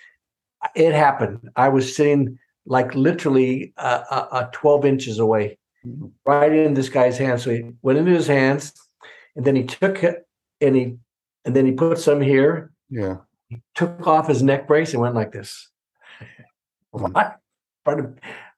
[0.76, 1.50] It happened.
[1.56, 5.58] I was sitting like literally uh, uh, uh 12 inches away
[6.26, 7.44] right in this guy's hands.
[7.44, 8.74] So he went into his hands,
[9.36, 10.26] and then he took it
[10.60, 10.96] and he
[11.46, 12.72] and then he put some here.
[12.90, 13.18] Yeah.
[13.50, 15.70] He took off his neck brace and went like this.
[16.92, 17.40] What?
[17.86, 17.98] But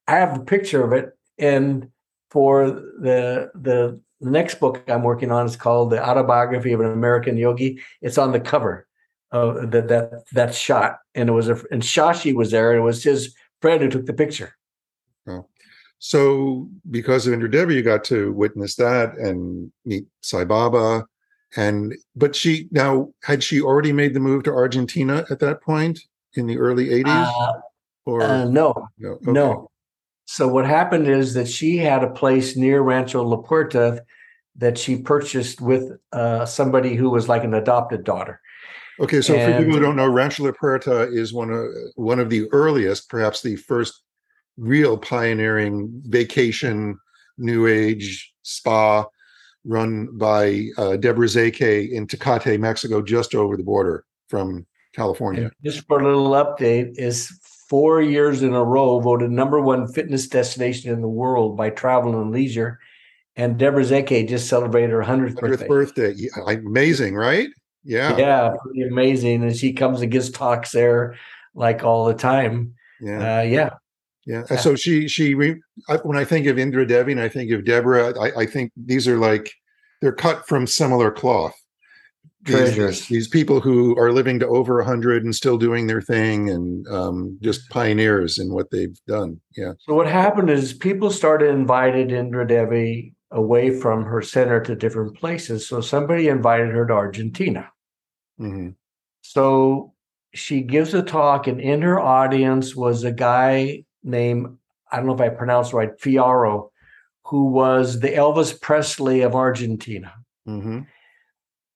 [0.08, 1.90] I have a picture of it, and
[2.30, 6.92] for the the the next book I'm working on is called The Autobiography of an
[6.92, 7.80] American Yogi.
[8.02, 8.88] It's on the cover
[9.32, 12.84] of that that that shot, and it was a and Shashi was there, and it
[12.84, 14.56] was his friend who took the picture.
[15.28, 15.48] Oh.
[16.00, 21.06] So, because of Indra Devi, you got to witness that and meet Sai Baba.
[21.56, 26.00] And but she now had she already made the move to Argentina at that point
[26.34, 27.32] in the early 80s?
[27.32, 27.54] Uh,
[28.06, 29.32] or uh, no, no, okay.
[29.32, 29.70] no.
[30.26, 34.04] So what happened is that she had a place near Rancho La Puerta
[34.58, 38.40] that she purchased with uh, somebody who was like an adopted daughter.
[39.00, 42.20] Okay, so and, for people who don't know, Rancho La Puerta is one of one
[42.20, 44.02] of the earliest, perhaps the first
[44.58, 46.98] real pioneering vacation
[47.38, 49.06] new age spa
[49.66, 55.52] run by uh, Deborah Szekely in Tecate, Mexico, just over the border from California.
[55.64, 57.38] Just for a little update, is
[57.68, 62.22] four years in a row voted number one fitness destination in the world by Travel
[62.22, 62.80] and Leisure.
[63.38, 65.68] And Deborah Szekely just celebrated her 100th, 100th birthday.
[65.68, 66.14] birthday.
[66.16, 67.50] Yeah, amazing, right?
[67.84, 68.18] Yeah.
[68.18, 69.44] Yeah, pretty amazing.
[69.44, 71.16] And she comes and gives talks there
[71.54, 72.74] like all the time.
[73.02, 73.40] Yeah.
[73.40, 73.70] Uh, yeah.
[74.26, 74.44] Yeah.
[74.50, 74.58] yeah.
[74.58, 77.66] So she she re, I, when I think of Indra Devi and I think of
[77.66, 79.52] Deborah, I, I think these are like
[80.02, 81.56] they're cut from similar cloth.
[82.46, 83.00] Treasures.
[83.02, 86.88] These, these people who are living to over hundred and still doing their thing and
[86.88, 89.42] um, just pioneers in what they've done.
[89.58, 89.74] Yeah.
[89.80, 95.18] So what happened is people started invited Indra Devi away from her center to different
[95.18, 95.68] places.
[95.68, 97.70] So somebody invited her to Argentina.
[98.38, 98.70] hmm
[99.22, 99.94] So
[100.34, 104.58] she gives a talk, and in her audience was a guy named,
[104.92, 106.70] I don't know if I pronounced right, Fiaro,
[107.26, 110.14] who was the Elvis Presley of Argentina.
[110.46, 110.82] hmm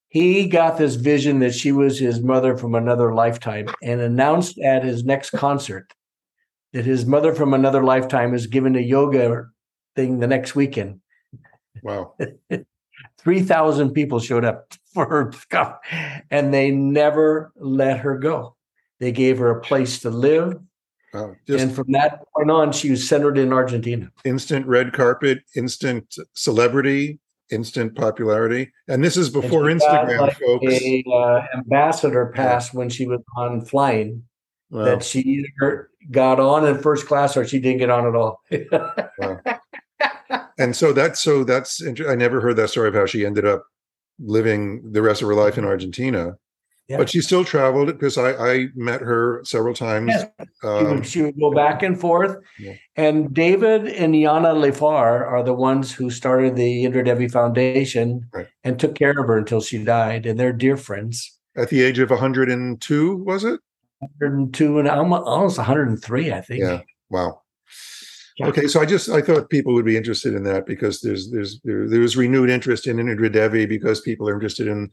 [0.09, 4.83] He got this vision that she was his mother from another lifetime and announced at
[4.83, 5.93] his next concert
[6.73, 9.45] that his mother from another lifetime is giving a yoga
[9.95, 11.01] thing the next weekend.
[11.83, 12.15] Wow.
[13.19, 15.77] 3,000 people showed up for her stuff,
[16.31, 18.55] and they never let her go.
[18.99, 20.59] They gave her a place to live.
[21.13, 21.35] Wow.
[21.47, 24.11] Just and from that point on, she was centered in Argentina.
[24.25, 27.19] instant red carpet, instant celebrity,
[27.49, 28.71] instant popularity.
[28.87, 30.65] And this is before And she got, Instagram, like, folks.
[30.65, 34.23] A uh, ambassador pass when she was on flying
[34.71, 34.85] Wow.
[34.85, 38.43] that she either got on in first class or she didn't get on at all.
[40.59, 43.63] and so that's so that's I never heard that story of how she ended up
[44.19, 46.35] living the rest of her life in Argentina.
[46.89, 46.97] Yeah.
[46.97, 50.11] But she still traveled because I, I met her several times.
[50.11, 50.27] Yes.
[50.39, 52.37] she, Um, would, she would go back and forth.
[52.59, 52.73] Yeah.
[52.95, 58.47] And David and Yana Lifar are the ones who started the Indra Devi Foundation Right.
[58.63, 60.25] and took care of her until she died.
[60.25, 61.37] And they're dear friends.
[61.55, 63.59] at the age of 102, was it?
[63.99, 66.61] 102 and almost 103, I think.
[66.63, 66.81] Yeah.
[67.11, 67.41] Wow.
[68.39, 68.47] Yeah.
[68.47, 71.59] Okay, so I just I thought people would be interested in that because there's there's
[71.65, 74.89] there, there was renewed interest in Indra Devi because people are interested in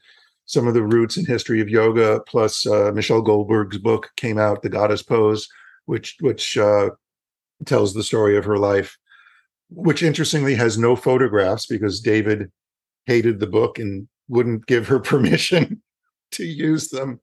[0.46, 2.20] some of the roots and history of yoga.
[2.26, 5.48] Plus, uh, Michelle Goldberg's book came out, The Goddess Pose,
[5.84, 6.90] which which uh,
[7.66, 8.98] tells the story of her life,
[9.70, 12.50] which interestingly has no photographs because David
[13.06, 15.80] hated the book and wouldn't give her permission
[16.32, 17.20] to use them.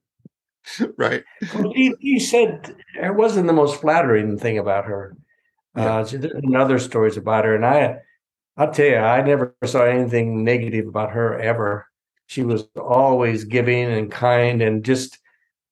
[0.96, 1.22] right.
[1.54, 5.14] Well, he, he said it wasn't the most flattering thing about her.
[5.76, 5.98] Yeah.
[5.98, 7.96] Uh, there's other stories about her, and I,
[8.56, 11.86] I'll tell you, I never saw anything negative about her ever.
[12.26, 15.18] She was always giving and kind, and just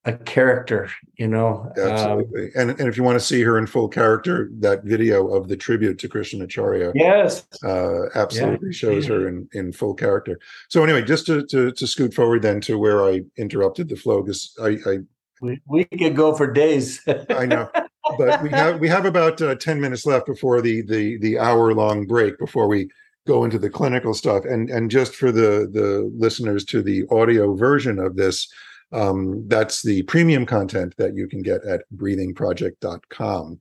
[0.04, 1.72] a character, you know.
[1.78, 2.50] Um, Absolutely.
[2.56, 5.56] and and if you want to see her in full character, that video of the
[5.56, 8.72] tribute to Krishnamacharya yes, uh, absolutely Yeah.
[8.72, 10.40] shows her in, in full character.
[10.68, 14.22] So anyway, just to, to to scoot forward then to where I interrupted the flow
[14.22, 14.98] because I, I
[15.40, 17.00] we, we could go for days.
[17.30, 17.70] I know,
[18.18, 21.74] but we have we have about uh, ten minutes left before the the the hour
[21.74, 22.88] long break before we
[23.26, 24.44] go into the clinical stuff.
[24.44, 28.48] And and just for the the listeners to the audio version of this,
[28.92, 33.60] um, that's the premium content that you can get at breathingproject.com.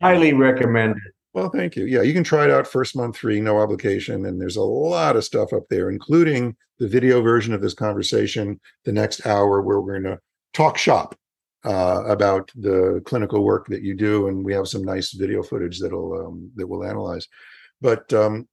[0.00, 1.02] Highly recommended.
[1.34, 1.84] Well, thank you.
[1.84, 4.26] Yeah, you can try it out first month free, no obligation.
[4.26, 8.58] And there's a lot of stuff up there, including the video version of this conversation,
[8.84, 10.20] the next hour, where we're going to
[10.52, 11.14] talk shop
[11.64, 14.28] uh, about the clinical work that you do.
[14.28, 17.26] And we have some nice video footage that'll um, that we'll analyze.
[17.80, 18.48] But um,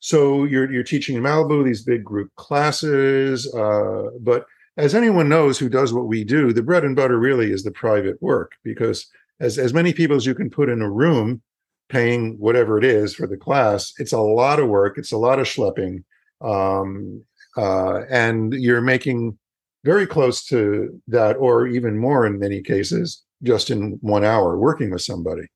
[0.00, 4.44] so you're you're teaching in Malibu these big group classes, uh, but
[4.76, 7.72] as anyone knows who does what we do, the bread and butter really is the
[7.72, 11.42] private work because as as many people as you can put in a room
[11.88, 15.38] paying whatever it is for the class it's a lot of work it's a lot
[15.38, 16.02] of schlepping
[16.40, 17.22] um,
[17.56, 19.36] uh, and you're making
[19.84, 24.90] very close to that or even more in many cases just in one hour working
[24.90, 25.46] with somebody.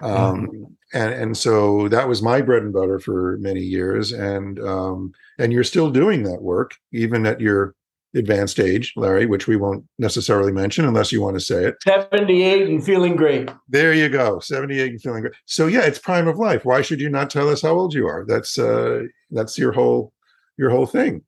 [0.00, 5.12] Um, and and so that was my bread and butter for many years and um,
[5.38, 7.74] and you're still doing that work even at your
[8.16, 11.76] advanced age larry which we won't necessarily mention unless you want to say it.
[11.82, 13.50] 78 and feeling great.
[13.68, 15.34] there you go 78 and feeling great.
[15.46, 16.64] So yeah it's prime of life.
[16.64, 18.24] Why should you not tell us how old you are?
[18.26, 20.12] That's uh that's your whole
[20.56, 21.22] your whole thing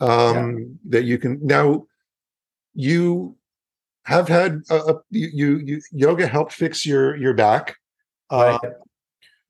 [0.00, 1.86] um that you can now
[2.74, 3.36] you
[4.04, 7.76] have had a, a you, you you yoga helped fix your your back.
[8.30, 8.72] Uh, Right.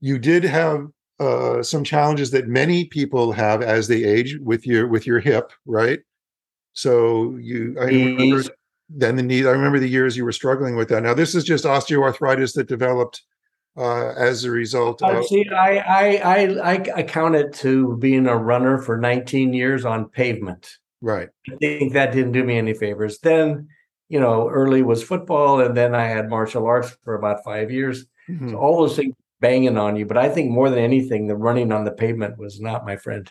[0.00, 0.86] you did have
[1.20, 5.52] uh some challenges that many people have as they age with your with your hip
[5.66, 6.00] right?
[6.72, 8.42] So you i remember
[8.88, 11.02] then the knee i remember the years you were struggling with that.
[11.02, 13.22] Now this is just osteoarthritis that developed
[13.76, 18.26] uh as a result Uh, of see, I, I I I count it to being
[18.26, 20.78] a runner for 19 years on pavement.
[21.00, 23.18] right I think that didn't do me any favors.
[23.20, 23.68] Then,
[24.08, 28.06] you know, early was football, and then I had martial arts for about five years.
[28.28, 28.50] Mhm.
[28.50, 30.04] So all those things banging on you.
[30.04, 33.30] But I think more than anything, the running on the pavement was not my friend.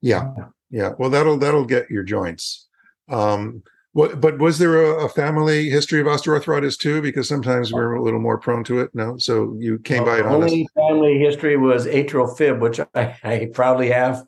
[0.00, 0.24] yeah
[0.70, 2.68] yeah well that'll that'll get your joints
[3.08, 3.62] um
[3.94, 7.00] what but was there a, a family history of osteoarthritis too?
[7.00, 9.16] Because sometimes we're a little more prone to it no?
[9.18, 13.16] So you came by it The on only family history was atrial fib, which I,
[13.22, 14.26] I proudly have.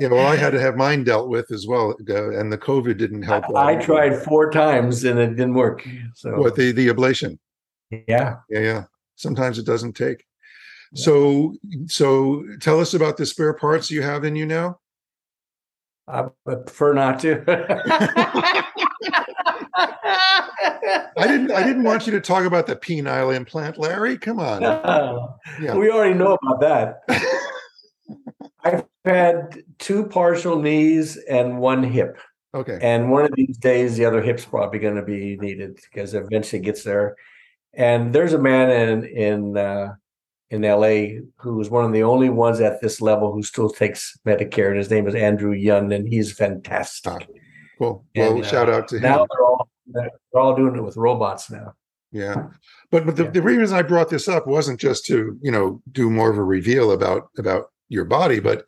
[0.00, 2.98] yeah well i had to have mine dealt with as well uh, and the covid
[2.98, 5.86] didn't help I tried four times and it didn't work.
[6.14, 6.36] So.
[6.38, 7.38] What the the ablation?
[7.90, 8.36] Yeah.
[8.50, 8.84] yeah yeah.
[9.16, 10.24] Sometimes it doesn't take.
[10.94, 11.54] So,
[11.86, 14.78] so tell us about the spare parts you have in you now.
[16.08, 17.44] I prefer not to.
[21.16, 21.50] I didn't.
[21.50, 24.16] I didn't want you to talk about the penile implant, Larry.
[24.16, 24.62] Come on.
[25.60, 25.76] yeah.
[25.76, 27.00] We already know about that.
[28.64, 32.18] I've had two partial knees and one hip.
[32.54, 32.78] Okay.
[32.80, 36.60] And one of these days, the other hip's probably going to be needed because eventually
[36.60, 37.16] it gets there.
[37.74, 39.94] And there's a man in in uh,
[40.50, 44.18] in LA who is one of the only ones at this level who still takes
[44.26, 44.68] Medicare.
[44.68, 47.12] And his name is Andrew Yun, and he's fantastic.
[47.12, 47.34] Ah,
[47.78, 48.04] cool.
[48.16, 49.02] Well, and, uh, shout out to him.
[49.02, 51.74] Now they're all they're all doing it with robots now.
[52.10, 52.46] Yeah.
[52.90, 53.30] But but the, yeah.
[53.30, 56.44] the reason I brought this up wasn't just to, you know, do more of a
[56.44, 58.64] reveal about about your body, but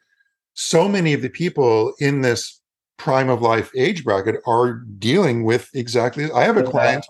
[0.54, 2.60] so many of the people in this
[2.98, 7.06] prime of life age bracket are dealing with exactly I have a client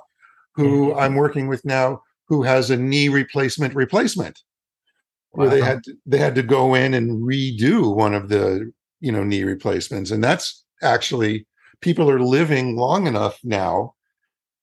[0.55, 4.41] who I'm working with now who has a knee replacement replacement
[5.33, 5.55] where wow.
[5.55, 8.71] they had to, they had to go in and redo one of the
[9.01, 11.47] you know knee replacements and that's actually
[11.81, 13.95] people are living long enough now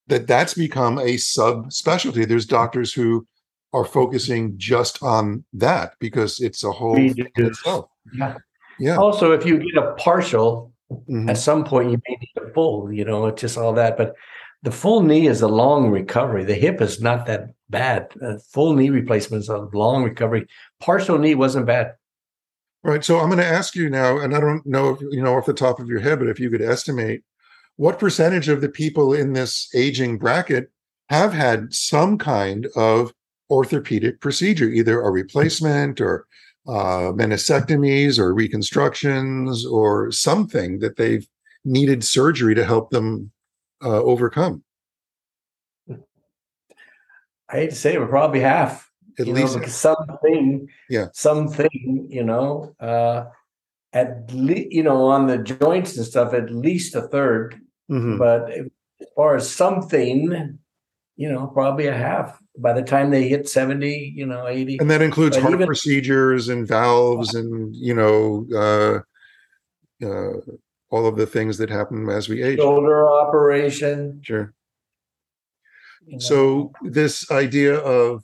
[0.08, 3.26] that that's become a subspecialty there's doctors who
[3.74, 6.98] are focusing just on that because it's a whole
[7.36, 7.90] itself.
[8.14, 8.38] Yeah.
[8.80, 11.30] yeah also if you get a partial mm-hmm.
[11.30, 14.16] at some point you may need a full you know it's just all that but
[14.64, 16.44] the full knee is a long recovery.
[16.44, 18.10] The hip is not that bad.
[18.22, 20.48] A full knee replacement is a long recovery.
[20.80, 21.94] Partial knee wasn't bad.
[22.84, 23.04] Right.
[23.04, 25.46] So I'm going to ask you now, and I don't know if you know off
[25.46, 27.24] the top of your head, but if you could estimate
[27.76, 30.72] what percentage of the people in this aging bracket
[31.10, 33.14] have had some kind of
[33.50, 36.26] orthopedic procedure, either a replacement or
[36.68, 41.28] uh, meniscectomies or reconstructions or something that they've
[41.64, 43.32] needed surgery to help them
[43.84, 44.64] uh, overcome?
[47.50, 48.90] I hate to say it, but probably half.
[49.20, 53.26] At least know, something, yeah, something, you know, uh,
[53.94, 57.54] at least, you know, on the joints and stuff, at least a 3rd
[57.90, 58.18] mm-hmm.
[58.18, 60.60] But as far as something,
[61.16, 64.78] you know, probably a half by the time they hit 70, you know, 80.
[64.80, 70.40] And that includes but heart even, procedures and valves and, you know, uh, uh,
[70.90, 72.60] all of the things that happen as we age.
[72.60, 74.22] Shoulder operation.
[74.24, 74.54] Sure.
[76.20, 78.24] So this idea of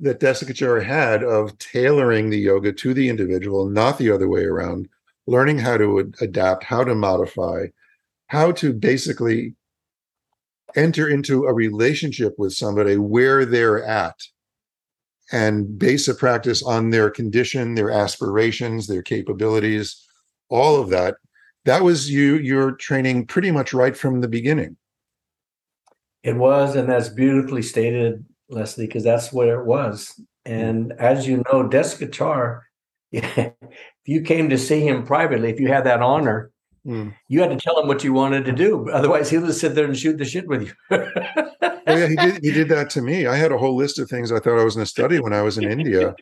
[0.00, 4.88] that Desikachar had of tailoring the yoga to the individual, not the other way around,
[5.26, 7.66] learning how to ad- adapt, how to modify,
[8.26, 9.54] how to basically
[10.74, 14.16] enter into a relationship with somebody where they're at
[15.32, 20.06] and base a practice on their condition, their aspirations, their capabilities,
[20.50, 21.16] all of that.
[21.64, 24.76] That was you your training pretty much right from the beginning
[26.26, 31.38] it was and that's beautifully stated leslie because that's what it was and as you
[31.38, 32.60] know Desikachar,
[33.12, 33.52] if
[34.04, 36.50] you came to see him privately if you had that honor
[36.86, 37.14] mm.
[37.28, 39.86] you had to tell him what you wanted to do otherwise he'll just sit there
[39.86, 43.26] and shoot the shit with you oh, yeah he did he did that to me
[43.26, 45.32] i had a whole list of things i thought i was going to study when
[45.32, 46.14] i was in india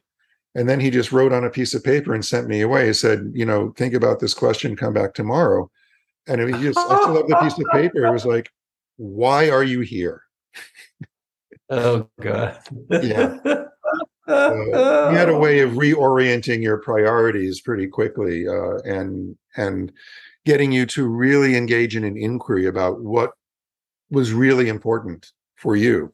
[0.55, 2.87] and then he just wrote on a piece of paper and sent me away.
[2.87, 5.71] He said, you know, think about this question, come back tomorrow.
[6.29, 8.07] And he just, I still have the piece of paper.
[8.07, 8.51] It was like,
[8.97, 10.23] why are you here?
[11.71, 12.59] Oh, God.
[12.91, 13.39] yeah.
[14.27, 19.93] Uh, he had a way of reorienting your priorities pretty quickly uh, and and
[20.47, 23.33] getting you to really engage in an inquiry about what
[24.09, 26.11] was really important for you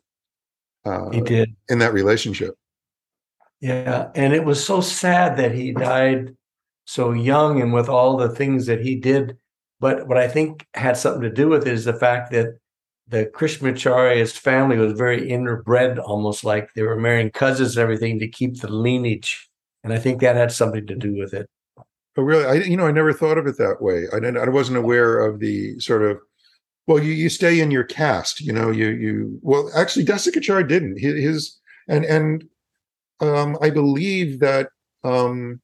[0.85, 2.57] uh, he did in that relationship
[3.61, 4.09] yeah.
[4.15, 6.35] And it was so sad that he died
[6.87, 9.37] so young and with all the things that he did.
[9.79, 12.59] But what I think had something to do with it is the fact that
[13.11, 18.29] the Krishnamacharya's family was very interbred, almost like they were marrying cousins and everything to
[18.29, 19.49] keep the lineage.
[19.83, 21.49] And I think that had something to do with it.
[22.17, 22.45] Oh, really?
[22.45, 24.07] I, you know, I never thought of it that way.
[24.13, 26.19] I didn't, I wasn't aware of the sort of,
[26.87, 30.99] well, you, you stay in your caste, you know, you, you, well, actually Desikachar didn't
[30.99, 31.59] his,
[31.89, 32.45] and, and
[33.21, 34.69] um, I believe that
[35.05, 35.61] um,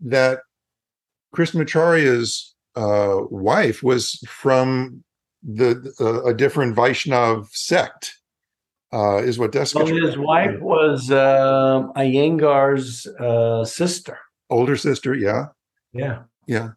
[0.00, 0.40] that
[1.34, 5.02] Krishnamacharya's uh, wife was from
[5.48, 8.14] the uh, a different Vaishnav sect.
[8.90, 9.84] Uh, is what Desikachar.
[9.84, 14.18] Well, his wife was uh, Iyengar's uh, sister,
[14.48, 15.14] older sister.
[15.14, 15.48] Yeah,
[15.92, 16.70] yeah, yeah.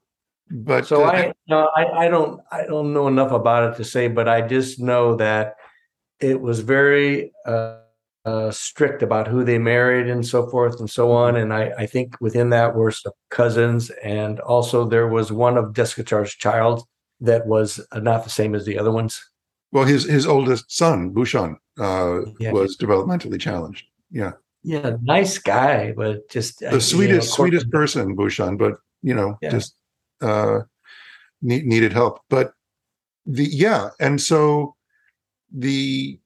[0.50, 3.86] But so uh, I, no, I, I don't, I don't know enough about it to
[3.86, 5.56] say, but I just know that
[6.20, 7.78] it was very uh,
[8.26, 11.38] uh, strict about who they married and so forth and so on.
[11.38, 15.74] And I, I think within that were some cousins, and also there was one of
[15.74, 16.84] Desikachar's child
[17.22, 19.24] that was not the same as the other ones.
[19.72, 22.52] Well, his his oldest son, Bhushan, uh, yeah.
[22.52, 23.86] was developmentally challenged.
[24.12, 24.34] Yeah.
[24.64, 29.50] Yeah, nice guy, but just the sweetest, know, sweetest person, Bhushan, but you know, yeah.
[29.50, 29.76] just
[30.22, 30.60] uh,
[31.42, 32.20] ne- needed help.
[32.30, 32.54] But
[33.26, 34.76] the yeah, and so
[35.52, 36.20] the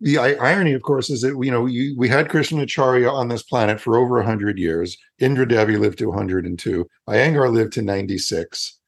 [0.00, 3.80] the irony, of course, is that you know you, we had Krishnamacharya on this planet
[3.80, 4.96] for over hundred years.
[5.20, 6.88] Indra Devi lived to 102.
[7.08, 8.79] Iyengar lived to 96.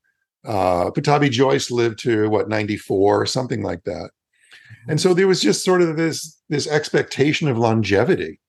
[0.44, 4.10] Uh, Pattabhi Jois lived to what 94, or something like that.
[4.88, 8.40] And so there was just sort of this this expectation of longevity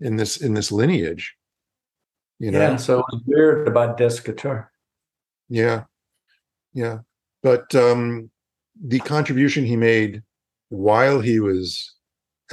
[0.00, 1.34] in this in this lineage.
[2.38, 2.76] You know, yeah.
[2.76, 4.20] So it was weird about Des
[5.48, 5.84] Yeah,
[6.72, 6.98] yeah,
[7.42, 8.30] but um,
[8.82, 10.22] the contribution he made
[10.68, 11.94] while he was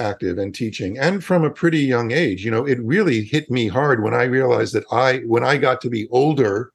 [0.00, 3.66] active and teaching and from a pretty young age you know it really hit me
[3.66, 6.72] hard when i realized that i when i got to be older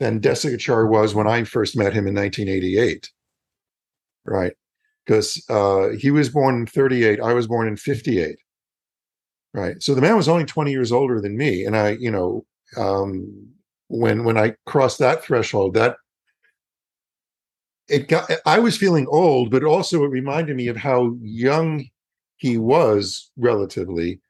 [0.00, 3.10] than desikachar was when i first met him in 1988
[4.24, 4.52] right
[5.04, 8.36] because uh, he was born in 38 i was born in 58
[9.54, 12.44] right so the man was only 20 years older than me and i you know
[12.76, 13.48] um,
[13.88, 15.96] when when i crossed that threshold that
[17.88, 21.84] it got i was feeling old but also it reminded me of how young
[22.36, 24.20] he was relatively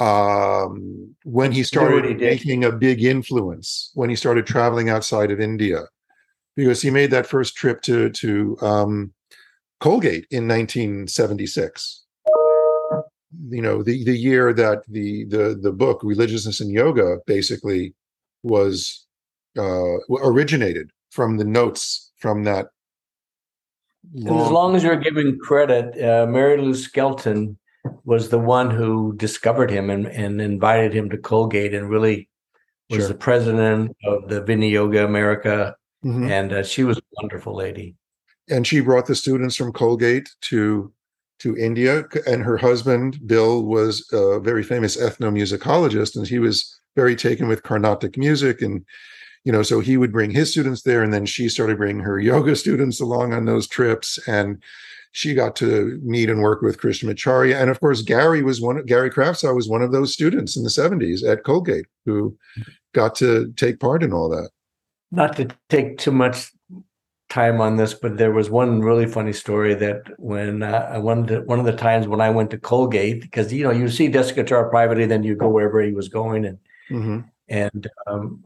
[0.00, 5.40] um, when he started he making a big influence when he started traveling outside of
[5.40, 5.84] india.
[6.56, 9.12] Because he made that first trip to to um,
[9.80, 12.04] colgate in 1976
[13.50, 17.94] you know the the year that the the the book religiousness and yoga basically
[18.42, 19.06] was
[19.58, 22.68] uh originated from the notes from that
[24.14, 24.40] long...
[24.40, 27.58] as long as you're giving credit uh, mary lou skelton
[28.04, 32.28] was the one who discovered him and, and invited him to colgate and really
[32.90, 33.08] was sure.
[33.08, 36.30] the president of the Vini Yoga America, mm-hmm.
[36.30, 37.94] and uh, she was a wonderful lady.
[38.48, 40.92] And she brought the students from Colgate to
[41.40, 47.14] to India, and her husband Bill was a very famous ethnomusicologist, and he was very
[47.14, 48.84] taken with Carnatic music, and
[49.44, 52.18] you know, so he would bring his students there, and then she started bringing her
[52.18, 54.62] yoga students along on those trips, and
[55.12, 58.84] she got to meet and work with Krishnamacharya, and of course Gary was one.
[58.84, 62.36] Gary Kraftsow was one of those students in the '70s at Colgate who
[62.94, 64.50] got to take part in all that.
[65.10, 66.52] Not to take too much
[67.28, 71.46] time on this, but there was one really funny story that when uh, I wanted
[71.46, 74.70] one of the times when I went to Colgate because you know you see Desikachar
[74.70, 76.58] privately, then you go wherever he was going, and
[76.90, 77.20] mm-hmm.
[77.48, 78.44] and um,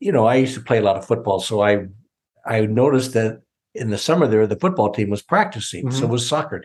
[0.00, 1.86] you know I used to play a lot of football, so I
[2.46, 3.42] I noticed that
[3.74, 5.98] in the summer there the football team was practicing, mm-hmm.
[5.98, 6.64] so was soccer.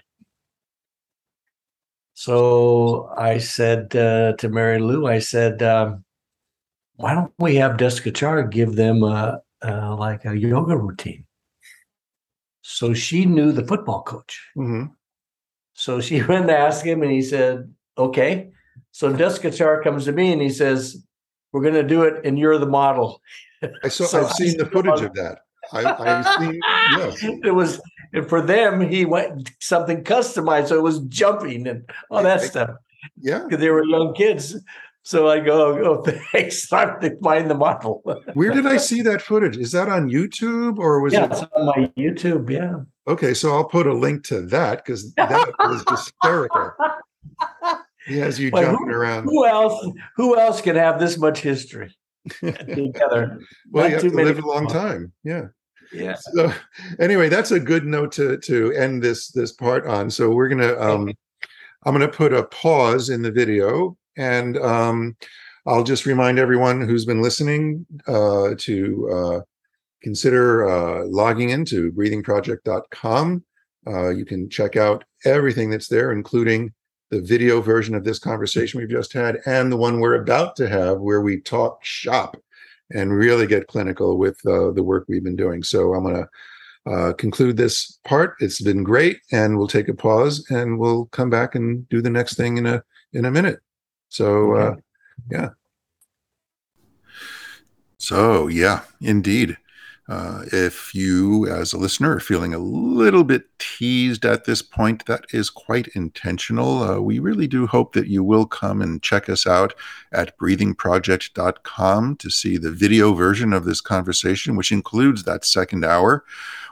[2.13, 6.03] So I said uh, to Mary Lou, I said, um,
[6.95, 11.25] "Why don't we have Desikachar give them a, a, like a yoga routine?"
[12.61, 14.39] So she knew the football coach.
[14.57, 14.87] Mm-hmm.
[15.73, 18.51] So she went to ask him, and he said, "Okay."
[18.91, 21.03] So Desikachar comes to me and he says,
[21.51, 23.21] "We're going to do it, and you're the model."
[23.83, 24.03] I saw.
[24.07, 25.39] so I've seen the footage of that.
[25.71, 26.59] I, I've seen.
[26.91, 27.23] Yes.
[27.43, 27.81] It was
[28.27, 28.81] for them.
[28.81, 32.71] He went something customized, so it was jumping and all that stuff.
[33.21, 34.55] Yeah, because they were young kids.
[35.03, 36.67] So I go, oh, thanks.
[36.67, 38.01] Time to find the model.
[38.33, 39.57] Where did I see that footage?
[39.57, 41.49] Is that on YouTube or was yeah, it?
[41.55, 42.49] On my YouTube.
[42.49, 42.81] Yeah.
[43.07, 46.71] Okay, so I'll put a link to that because that was hysterical.
[48.07, 49.25] He has you jumping who, around.
[49.25, 49.87] Who else?
[50.15, 51.95] Who else can have this much history
[52.39, 53.39] together?
[53.69, 55.13] well, Not you have to live a long time.
[55.23, 55.47] Yeah.
[55.91, 56.15] Yeah.
[56.33, 56.53] So
[56.99, 60.09] anyway, that's a good note to to end this this part on.
[60.09, 61.13] So we're gonna um,
[61.85, 65.15] I'm gonna put a pause in the video and um,
[65.65, 69.41] I'll just remind everyone who's been listening uh, to uh,
[70.01, 73.43] consider uh, logging into breathingproject.com.
[73.87, 76.73] Uh, you can check out everything that's there, including
[77.09, 80.69] the video version of this conversation we've just had and the one we're about to
[80.69, 82.37] have where we talk shop
[82.91, 85.63] and really get clinical with uh, the work we've been doing.
[85.63, 88.35] So I'm going to uh, conclude this part.
[88.39, 92.09] It's been great, and we'll take a pause and we'll come back and do the
[92.09, 92.83] next thing in a
[93.13, 93.59] in a minute.
[94.09, 94.67] So, uh, okay.
[94.67, 94.75] uh,
[95.31, 95.49] yeah.
[97.97, 99.57] So, yeah, indeed.
[100.09, 105.05] Uh, if you, as a listener, are feeling a little bit teased at this point,
[105.05, 106.81] that is quite intentional.
[106.81, 109.75] Uh, we really do hope that you will come and check us out
[110.11, 116.25] at breathingproject.com to see the video version of this conversation, which includes that second hour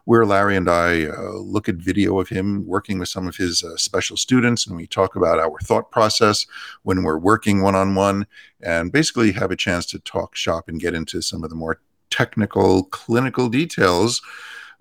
[0.08, 3.62] where Larry and I uh, look at video of him working with some of his
[3.62, 6.46] uh, special students, and we talk about our thought process
[6.84, 8.26] when we're working one on one,
[8.62, 11.82] and basically have a chance to talk shop and get into some of the more
[12.18, 14.22] technical clinical details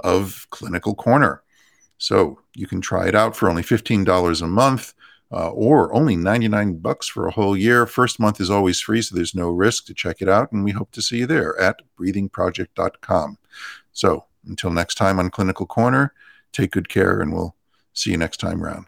[0.00, 1.42] of Clinical Corner.
[1.98, 4.94] So you can try it out for only $15 a month.
[5.32, 7.84] uh, or only 99 bucks for a whole year.
[7.84, 10.52] First month is always free, so there's no risk to check it out.
[10.52, 13.38] And we hope to see you there at breathingproject.com.
[13.92, 16.12] So until next time on Clinical Corner,
[16.52, 17.56] take good care and we'll
[17.92, 18.86] see you next time round.